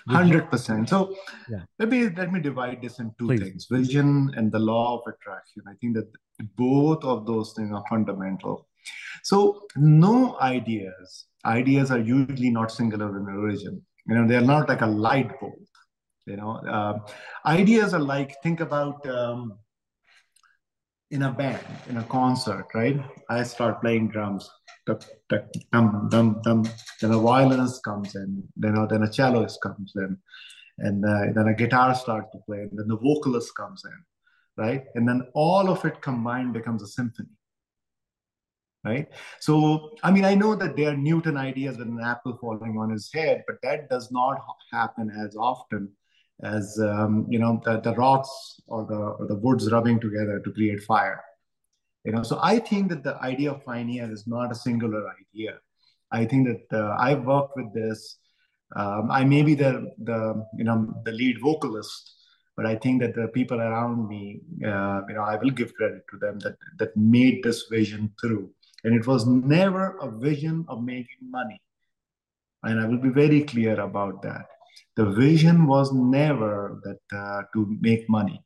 [0.09, 0.89] Hundred percent.
[0.89, 1.15] So
[1.49, 1.61] yeah.
[1.79, 3.41] let me let me divide this in two Please.
[3.41, 5.63] things: vision and the law of attraction.
[5.69, 6.11] I think that
[6.57, 8.67] both of those things are fundamental.
[9.23, 11.27] So no ideas.
[11.45, 13.83] Ideas are usually not singular in origin.
[14.07, 15.53] You know, they are not like a light bulb.
[16.27, 16.99] You know, uh,
[17.47, 19.59] ideas are like think about um,
[21.13, 22.99] in a band, in a concert, right?
[23.29, 24.51] I start playing drums,
[24.87, 24.99] dum,
[25.71, 26.69] dum, dum.
[27.01, 30.17] Then a violinist comes in, then a, then a celloist comes in,
[30.79, 34.85] and uh, then a guitar starts to play, and then the vocalist comes in, right?
[34.95, 37.37] And then all of it combined becomes a symphony,
[38.83, 39.07] right?
[39.39, 42.89] So, I mean, I know that there are Newton ideas with an apple falling on
[42.89, 44.41] his head, but that does not
[44.73, 45.93] happen as often
[46.43, 50.53] as um, you know the, the rocks or the or the woods rubbing together to
[50.53, 51.23] create fire.
[52.05, 55.59] You know, so I think that the idea of pioneer is not a singular idea.
[56.11, 58.19] I think that uh, I've worked with this.
[58.75, 62.15] Um, I may be the the you know the lead vocalist,
[62.57, 66.03] but I think that the people around me, uh, you know, I will give credit
[66.11, 68.51] to them that that made this vision through.
[68.85, 71.63] And it was never a vision of making money.
[72.65, 74.47] And I will be very clear about that.
[74.97, 78.45] The vision was never that uh, to make money.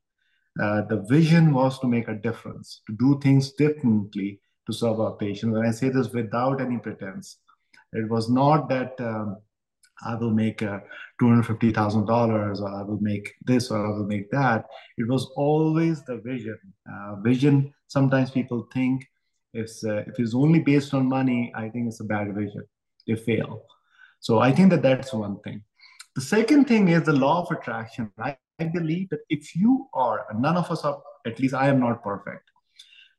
[0.60, 5.12] Uh, the vision was to make a difference, to do things differently to serve our
[5.16, 5.56] patients.
[5.56, 7.38] And I say this without any pretense.
[7.92, 9.36] It was not that um,
[10.04, 10.80] I will make uh,
[11.20, 14.66] $250,000 or I will make this or I will make that.
[14.98, 16.58] It was always the vision.
[16.90, 19.06] Uh, vision, sometimes people think
[19.54, 22.64] if, uh, if it's only based on money, I think it's a bad vision.
[23.06, 23.62] They fail.
[24.20, 25.62] So I think that that's one thing.
[26.16, 28.10] The second thing is the law of attraction.
[28.18, 31.78] I, I believe that if you are, none of us are, at least I am
[31.78, 32.50] not perfect,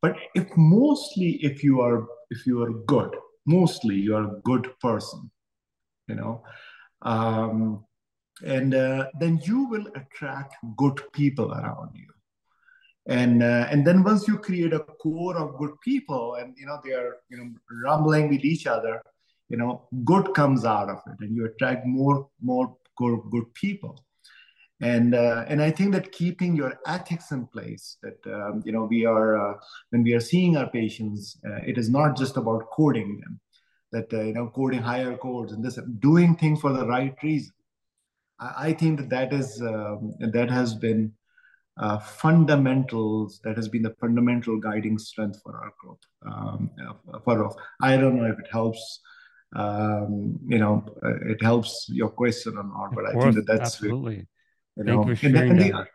[0.01, 4.67] but if mostly if you are if you are good, mostly you are a good
[4.81, 5.29] person,
[6.07, 6.43] you know,
[7.03, 7.85] um,
[8.43, 12.07] and uh, then you will attract good people around you
[13.07, 16.79] and uh, and then once you create a core of good people and you know
[16.83, 17.49] they are you know
[17.83, 19.01] rumbling with each other
[19.49, 24.03] you know good comes out of it and you attract more more good, good people.
[24.79, 28.83] And uh, and i think that keeping your ethics in place that um, you know
[28.83, 29.57] we are uh,
[29.89, 33.39] when we are seeing our patients uh, it is not just about coding them
[33.91, 37.53] that uh, you know coding higher codes and this doing things for the right reason.
[38.39, 41.11] I, think that that is um, that has been
[41.79, 46.69] uh, fundamentals that has been the fundamental guiding strength for our growth um,
[47.23, 48.99] for i don't know if it helps
[49.55, 52.93] um, you know, uh, it helps your question or not.
[52.93, 54.27] But I think that that's absolutely.
[54.75, 55.71] You know, Thank you for sharing and, that.
[55.71, 55.87] the,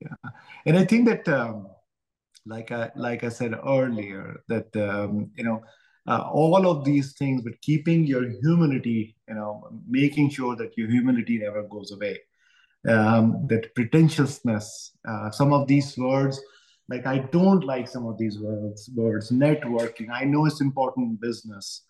[0.00, 0.30] yeah,
[0.66, 1.68] and I think that, um,
[2.46, 5.62] like I like I said earlier, that um, you know,
[6.06, 10.88] uh, all of these things, but keeping your humanity, you know, making sure that your
[10.88, 12.20] humanity never goes away.
[12.86, 16.38] Um, that pretentiousness, uh, some of these words,
[16.88, 18.90] like I don't like some of these words.
[18.94, 20.10] Words, networking.
[20.12, 21.82] I know it's important in business,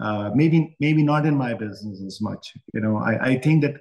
[0.00, 2.96] uh, maybe maybe not in my business as much you know.
[2.98, 3.76] I, I think that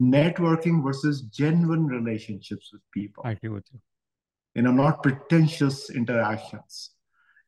[0.00, 3.22] networking versus genuine relationships with people.
[3.26, 3.80] I agree with you.
[4.54, 6.90] you know not pretentious interactions.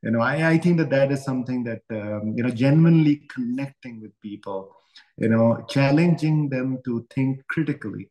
[0.04, 4.00] You know i, I think that that is something that um, you know genuinely connecting
[4.02, 4.74] with people
[5.16, 8.10] you know challenging them to think critically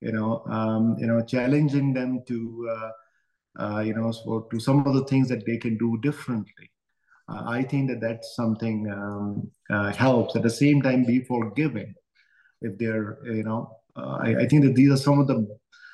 [0.00, 2.38] you know um, you know challenging them to
[2.74, 2.90] uh,
[3.62, 6.70] uh, you know so to some of the things that they can do differently
[7.30, 10.36] uh, I think that that's something um, uh, helps.
[10.36, 11.94] At the same time, be forgiving
[12.60, 15.46] if they're, you know, uh, I, I, think that these are some of the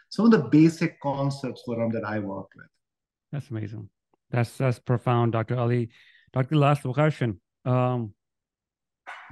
[0.08, 2.66] some of the basic concepts for them that I work with.
[3.32, 3.88] That's amazing.
[4.30, 5.58] That's that's profound, Dr.
[5.58, 5.90] Ali.
[6.32, 6.56] Dr.
[6.56, 7.40] Last question.
[7.64, 8.14] Um,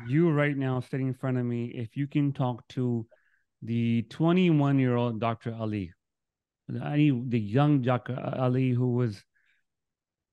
[0.09, 3.07] you right now sitting in front of me, if you can talk to
[3.62, 5.55] the 21 year old Dr.
[5.55, 5.92] Ali,
[6.68, 8.18] the young Dr.
[8.38, 9.22] Ali who was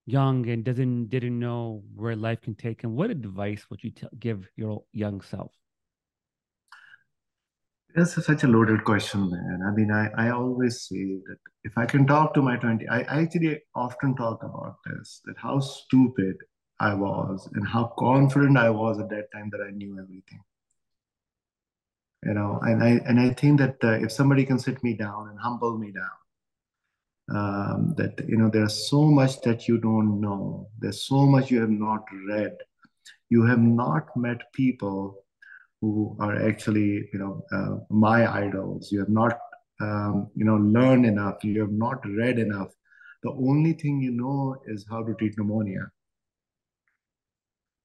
[0.06, 4.08] young and doesn't didn't know where life can take him, what advice would you t-
[4.20, 5.52] give your young self?
[7.96, 9.60] That's such a loaded question, man.
[9.68, 13.02] I mean, I, I always say that if I can talk to my 20, I,
[13.02, 16.38] I actually often talk about this, that how stupid
[16.80, 20.42] I was and how confident I was at that time that I knew everything.
[22.24, 25.30] You know, and I and I think that uh, if somebody can sit me down
[25.30, 26.21] and humble me down,
[27.34, 30.68] um, that you know there's so much that you don't know.
[30.80, 32.56] There's so much you have not read.
[33.30, 35.24] You have not met people
[35.80, 38.92] who are actually you know uh, my idols.
[38.92, 39.40] You have not
[39.80, 41.44] um, you know learned enough.
[41.44, 42.70] You have not read enough.
[43.24, 45.90] The only thing you know is how to treat pneumonia.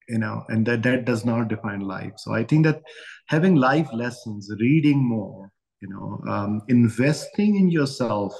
[0.08, 2.12] You know and that that does not define life.
[2.16, 2.82] So i think that
[3.26, 8.34] having life lessons reading more you know um, investing in yourself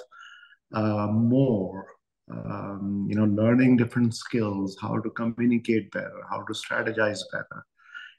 [0.74, 1.86] uh, more
[2.30, 7.64] um, you know learning different skills how to communicate better how to strategize better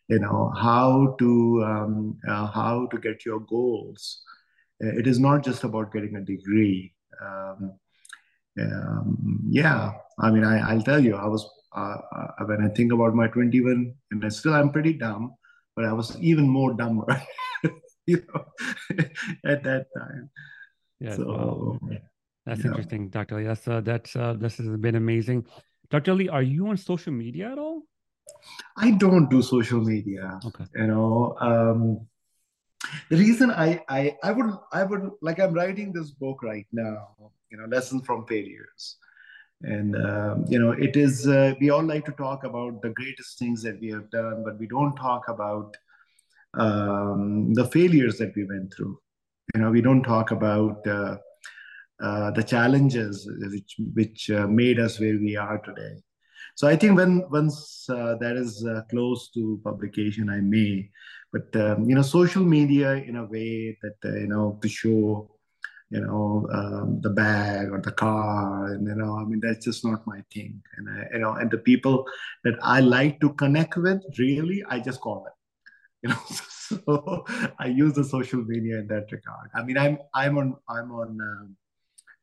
[0.08, 4.22] you know how to um, uh, how to get your goals
[4.80, 6.94] it is not just about getting a degree.
[7.22, 7.74] Um,
[8.60, 12.92] um, yeah, I mean, I, will tell you, I was uh, uh, when I think
[12.92, 15.36] about my 21, and I still I'm pretty dumb,
[15.76, 17.06] but I was even more dumber,
[18.06, 18.46] you know,
[19.46, 20.30] at that time.
[21.00, 21.80] Yeah, so,
[22.48, 22.68] that's yeah.
[22.68, 23.36] interesting, Dr.
[23.36, 23.44] Ali.
[23.44, 25.46] That's uh, that's uh, this has been amazing.
[25.90, 26.12] Dr.
[26.12, 27.84] Ali, are you on social media at all?
[28.78, 30.40] I don't do social media.
[30.46, 30.64] Okay.
[30.76, 32.08] You know, um,
[33.10, 37.32] the reason I, I I would I would like I'm writing this book right now.
[37.52, 38.96] You know, lessons from failures,
[39.64, 43.40] and um, you know it is uh, we all like to talk about the greatest
[43.40, 45.76] things that we have done, but we don't talk about
[46.54, 48.98] um, the failures that we went through.
[49.54, 51.18] You know, we don't talk about uh,
[52.00, 55.96] uh, the challenges which which uh, made us where we are today.
[56.56, 60.90] So I think when once uh, that is uh, close to publication, I may.
[61.32, 65.38] But um, you know, social media in a way that uh, you know to show
[65.90, 69.86] you know um, the bag or the car and you know i mean that's just
[69.86, 72.06] not my thing and I, you know and the people
[72.44, 75.34] that i like to connect with really i just call them
[76.04, 77.26] you know so
[77.60, 81.18] i use the social media in that regard i mean i'm i'm on i'm on
[81.22, 81.56] um,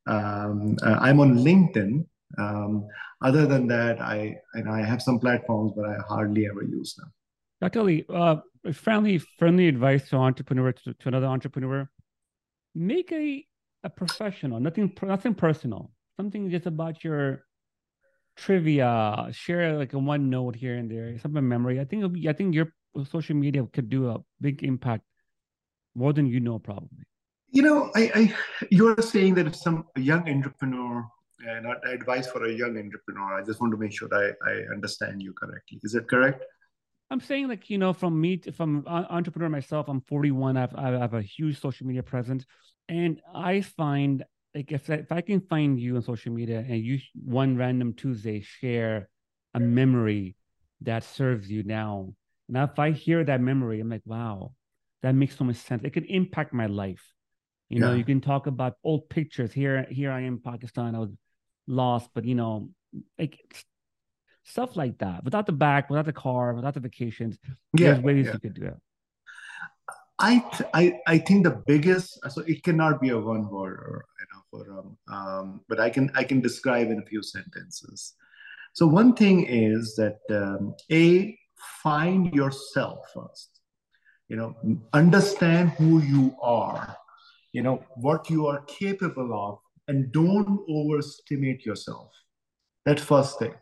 [0.07, 2.07] um, uh, i'm on linkedin.
[2.37, 2.87] Um,
[3.23, 4.37] other than that i
[4.69, 7.13] i have some platforms but i hardly ever use them.
[7.61, 8.37] Dr Ali uh,
[8.73, 11.89] friendly friendly advice to entrepreneur to, to another entrepreneur.
[12.75, 13.47] Make a
[13.85, 15.91] a professional nothing nothing personal.
[16.17, 17.45] Something just about your
[18.37, 19.29] trivia.
[19.33, 21.19] Share like a one note here and there.
[21.19, 21.81] Something memory.
[21.81, 22.73] I think i think your
[23.11, 25.05] social media could do a big impact
[25.95, 27.07] more than you know probably
[27.55, 28.35] you know i, I
[28.71, 31.07] you're saying that if some young entrepreneur
[31.49, 34.55] uh, not advice for a young entrepreneur i just want to make sure i, I
[34.73, 36.45] understand you correctly is that correct
[37.11, 39.89] I'm saying like you know from me from entrepreneur myself.
[39.89, 40.57] I'm 41.
[40.57, 42.45] I've I have a huge social media presence,
[42.89, 44.25] and I find
[44.55, 48.41] like if if I can find you on social media and you one random Tuesday
[48.41, 49.09] share
[49.53, 50.35] a memory
[50.81, 52.15] that serves you now,
[52.49, 54.53] and if I hear that memory, I'm like, wow,
[55.03, 55.83] that makes so much sense.
[55.85, 57.14] It could impact my life.
[57.69, 57.87] You yeah.
[57.87, 59.53] know, you can talk about old pictures.
[59.53, 60.95] Here, here I am, Pakistan.
[60.95, 61.11] I was
[61.67, 62.71] lost, but you know,
[63.19, 63.39] like
[64.45, 65.25] stuff like that.
[65.25, 67.39] Without the back, without the car, without the vacations,
[67.77, 68.33] yeah, there's ways yeah.
[68.35, 68.77] you could do it.
[70.19, 74.05] I, th- I I think the biggest so it cannot be a one word or
[74.21, 78.15] you know for um, um, but I can I can describe in a few sentences.
[78.75, 81.37] So one thing is that um, a
[81.83, 83.61] find yourself first.
[84.29, 86.97] You know, understand who you are.
[87.55, 92.11] You know what you are capable of, and don't overestimate yourself.
[92.85, 93.55] That first thing.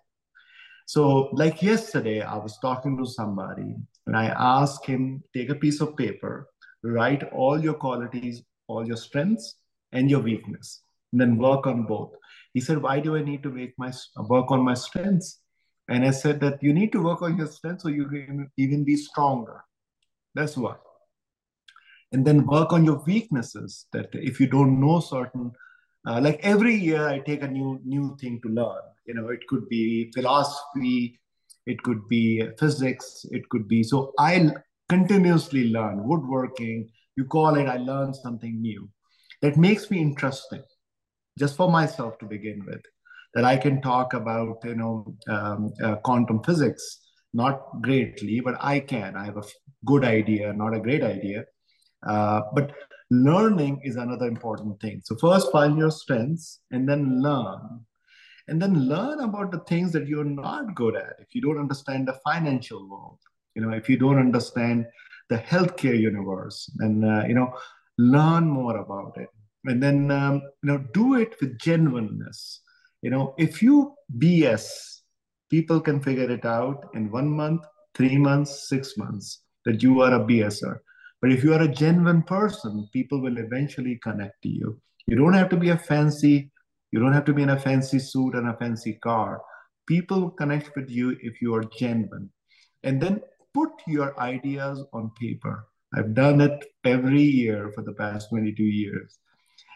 [0.87, 3.77] So, like yesterday, I was talking to somebody
[4.07, 6.49] and I asked him, take a piece of paper,
[6.83, 9.57] write all your qualities, all your strengths,
[9.93, 10.83] and your weakness,
[11.13, 12.13] and then work on both.
[12.55, 15.41] He said, Why do I need to make my work on my strengths?
[15.89, 18.85] And I said that you need to work on your strengths so you can even
[18.85, 19.63] be stronger.
[20.35, 20.77] That's why.
[22.13, 23.87] And then work on your weaknesses.
[23.93, 25.53] That if you don't know certain,
[26.07, 28.83] uh, like every year, I take a new new thing to learn.
[29.07, 31.19] You know it could be philosophy
[31.67, 34.51] it could be physics it could be so i
[34.89, 36.89] continuously learn woodworking.
[37.17, 38.89] You call it i learn something new
[39.43, 40.63] that makes me interesting
[41.39, 42.81] just for myself to begin with
[43.35, 46.99] that i can talk about you know um, uh, quantum physics
[47.35, 49.17] not greatly but i can.
[49.17, 49.45] I have a
[49.85, 51.45] good idea not a great idea
[52.07, 52.73] uh, but
[53.11, 55.01] learning is another important thing.
[55.05, 57.85] So first find your strengths and then learn.
[58.49, 61.15] And then learn about the things that you're not good at.
[61.21, 63.19] If you don't understand the financial world
[63.55, 64.87] you know if you don't understand
[65.29, 67.53] the healthcare universe and uh, you know
[67.99, 69.29] learn more about it.
[69.65, 72.61] And then um, you know do it with genuineness.
[73.03, 74.67] You know if you bs
[75.51, 77.63] people can figure it out in one month
[77.95, 80.79] three months six months that you are a bser
[81.23, 85.33] but if you are a genuine person people will eventually connect to you you don't
[85.33, 86.51] have to be a fancy
[86.93, 89.43] you don't have to be in a fancy suit and a fancy car.
[89.89, 92.31] People connect with you if you are genuine.
[92.85, 93.23] And then
[93.55, 95.67] put your ideas on paper.
[95.95, 99.19] I've done it every year for the past 22 years.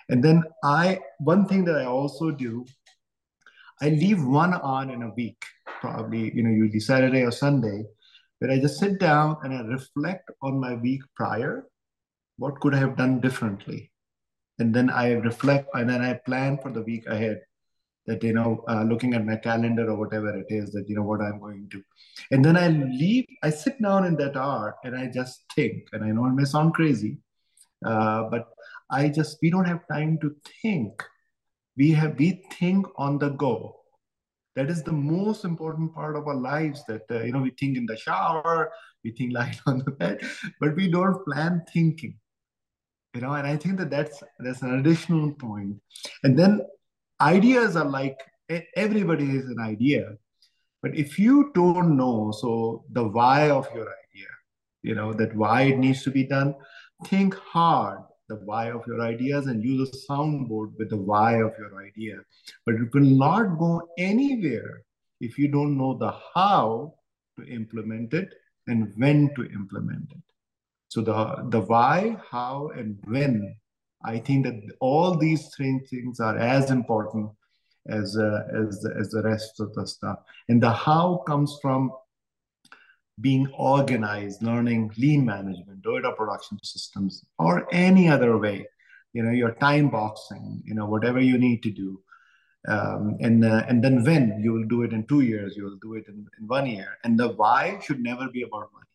[0.09, 2.65] And then I, one thing that I also do,
[3.81, 5.43] I leave one on in a week,
[5.81, 7.85] probably, you know, usually Saturday or Sunday,
[8.39, 11.67] where I just sit down and I reflect on my week prior.
[12.39, 13.91] What could I have done differently?
[14.59, 17.41] and then I reflect and then I plan for the week ahead.
[18.07, 21.03] That you know, uh, looking at my calendar or whatever it is, that you know
[21.03, 21.83] what I'm going to,
[22.31, 23.27] and then I leave.
[23.43, 25.89] I sit down in that hour and I just think.
[25.93, 27.19] And I know it may sound crazy,
[27.85, 28.47] uh, but
[28.91, 31.03] I just we don't have time to think.
[31.77, 33.81] We have we think on the go.
[34.57, 36.83] That is the most important part of our lives.
[36.89, 38.73] That uh, you know we think in the shower,
[39.05, 40.21] we think lying on the bed,
[40.61, 42.19] but we don't plan thinking.
[43.15, 45.77] You know, and I think that that's that's an additional point.
[46.25, 46.63] And then
[47.21, 48.19] ideas are like
[48.77, 50.17] everybody has an idea,
[50.83, 54.29] but if you don't know, so the why of your idea,
[54.83, 56.55] you know that why it needs to be done,
[57.05, 61.53] think hard the why of your ideas and use a soundboard with the why of
[61.59, 62.17] your idea.
[62.65, 64.83] But you will not go anywhere
[65.21, 66.95] if you don't know the how
[67.39, 68.35] to implement it
[68.67, 70.23] and when to implement it.
[70.89, 73.57] So the, the why, how, and when,
[74.05, 77.31] I think that all these three things are as important
[77.89, 80.19] as, uh, as, as the rest of the stuff.
[80.49, 81.93] And the how comes from
[83.21, 88.67] being organized, learning lean management, Toyota production systems, or any other way.
[89.13, 92.01] You know, your time boxing, you know, whatever you need to do.
[92.69, 95.79] Um, and uh, and then when you will do it in two years, you will
[95.81, 96.99] do it in, in one year.
[97.05, 98.87] And the why should never be about money.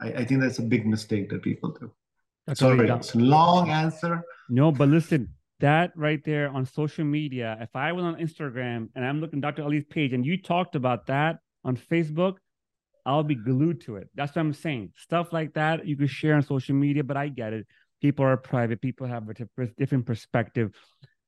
[0.00, 1.92] I, I think that's a big mistake that people do.
[2.46, 4.22] That's Sorry, it's a long answer.
[4.48, 9.04] No, but listen, that right there on social media, if I was on Instagram and
[9.04, 9.62] I'm looking Dr.
[9.62, 12.36] Ali's page and you talked about that on Facebook,
[13.08, 14.10] I'll be glued to it.
[14.14, 14.92] That's what I'm saying.
[14.96, 17.66] Stuff like that you can share on social media, but I get it.
[18.02, 18.82] People are private.
[18.82, 19.34] People have a
[19.78, 20.74] different perspective.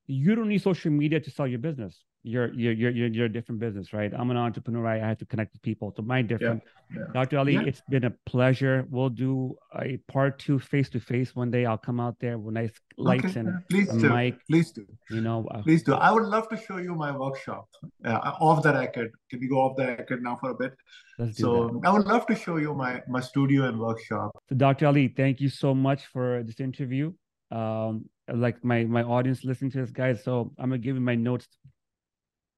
[0.06, 3.60] You don't need social media to sell your business you're you're you're you're a different
[3.60, 4.12] business, right?
[4.14, 4.86] I'm an entrepreneur.
[4.86, 5.92] I have to connect with people.
[5.96, 6.62] So my different.
[6.92, 7.12] Yeah, yeah.
[7.14, 7.38] Dr.
[7.38, 7.62] Ali, yeah.
[7.64, 8.86] it's been a pleasure.
[8.90, 11.64] We'll do a part two face to face one day.
[11.64, 13.40] I'll come out there with nice lights okay.
[13.40, 14.08] and please a do.
[14.10, 14.36] mic.
[14.50, 14.86] Please do.
[15.08, 15.94] You know, uh, please do.
[15.94, 17.68] I would love to show you my workshop
[18.04, 19.12] uh, off the record.
[19.30, 20.74] Can we go off the record now for a bit?
[21.18, 21.88] Let's do so that.
[21.88, 24.32] I would love to show you my my studio and workshop.
[24.50, 24.86] So Dr.
[24.88, 27.14] Ali, thank you so much for this interview.
[27.50, 30.22] Um, like my my audience listening to this, guys.
[30.22, 31.48] So I'm gonna give you my notes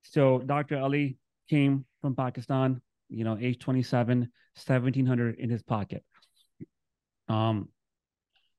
[0.02, 0.78] so Dr.
[0.78, 1.16] Ali
[1.48, 6.04] came from Pakistan, you know, age 27, 1700 in his pocket.
[7.28, 7.68] Um,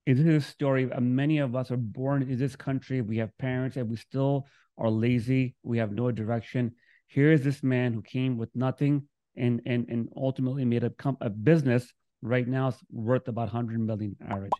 [0.05, 0.91] it is a story.
[0.91, 3.01] Uh, many of us are born in this country.
[3.01, 5.55] We have parents and we still are lazy.
[5.63, 6.73] We have no direction.
[7.07, 11.17] Here is this man who came with nothing and and and ultimately made a, com-
[11.21, 11.91] a business
[12.21, 14.51] right now is worth about 100 million average.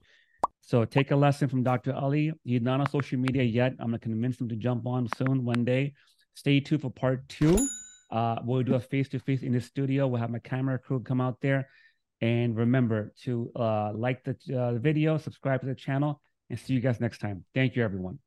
[0.61, 1.93] So take a lesson from Dr.
[1.93, 2.31] Ali.
[2.43, 3.73] He's not on social media yet.
[3.79, 5.93] I'm gonna convince him to jump on soon one day.
[6.35, 7.67] Stay tuned for part two.
[8.11, 10.07] Uh, we'll do a face to face in the studio.
[10.07, 11.67] We'll have my camera crew come out there.
[12.21, 16.79] And remember to uh, like the uh, video, subscribe to the channel, and see you
[16.79, 17.43] guys next time.
[17.53, 18.19] Thank you, everyone.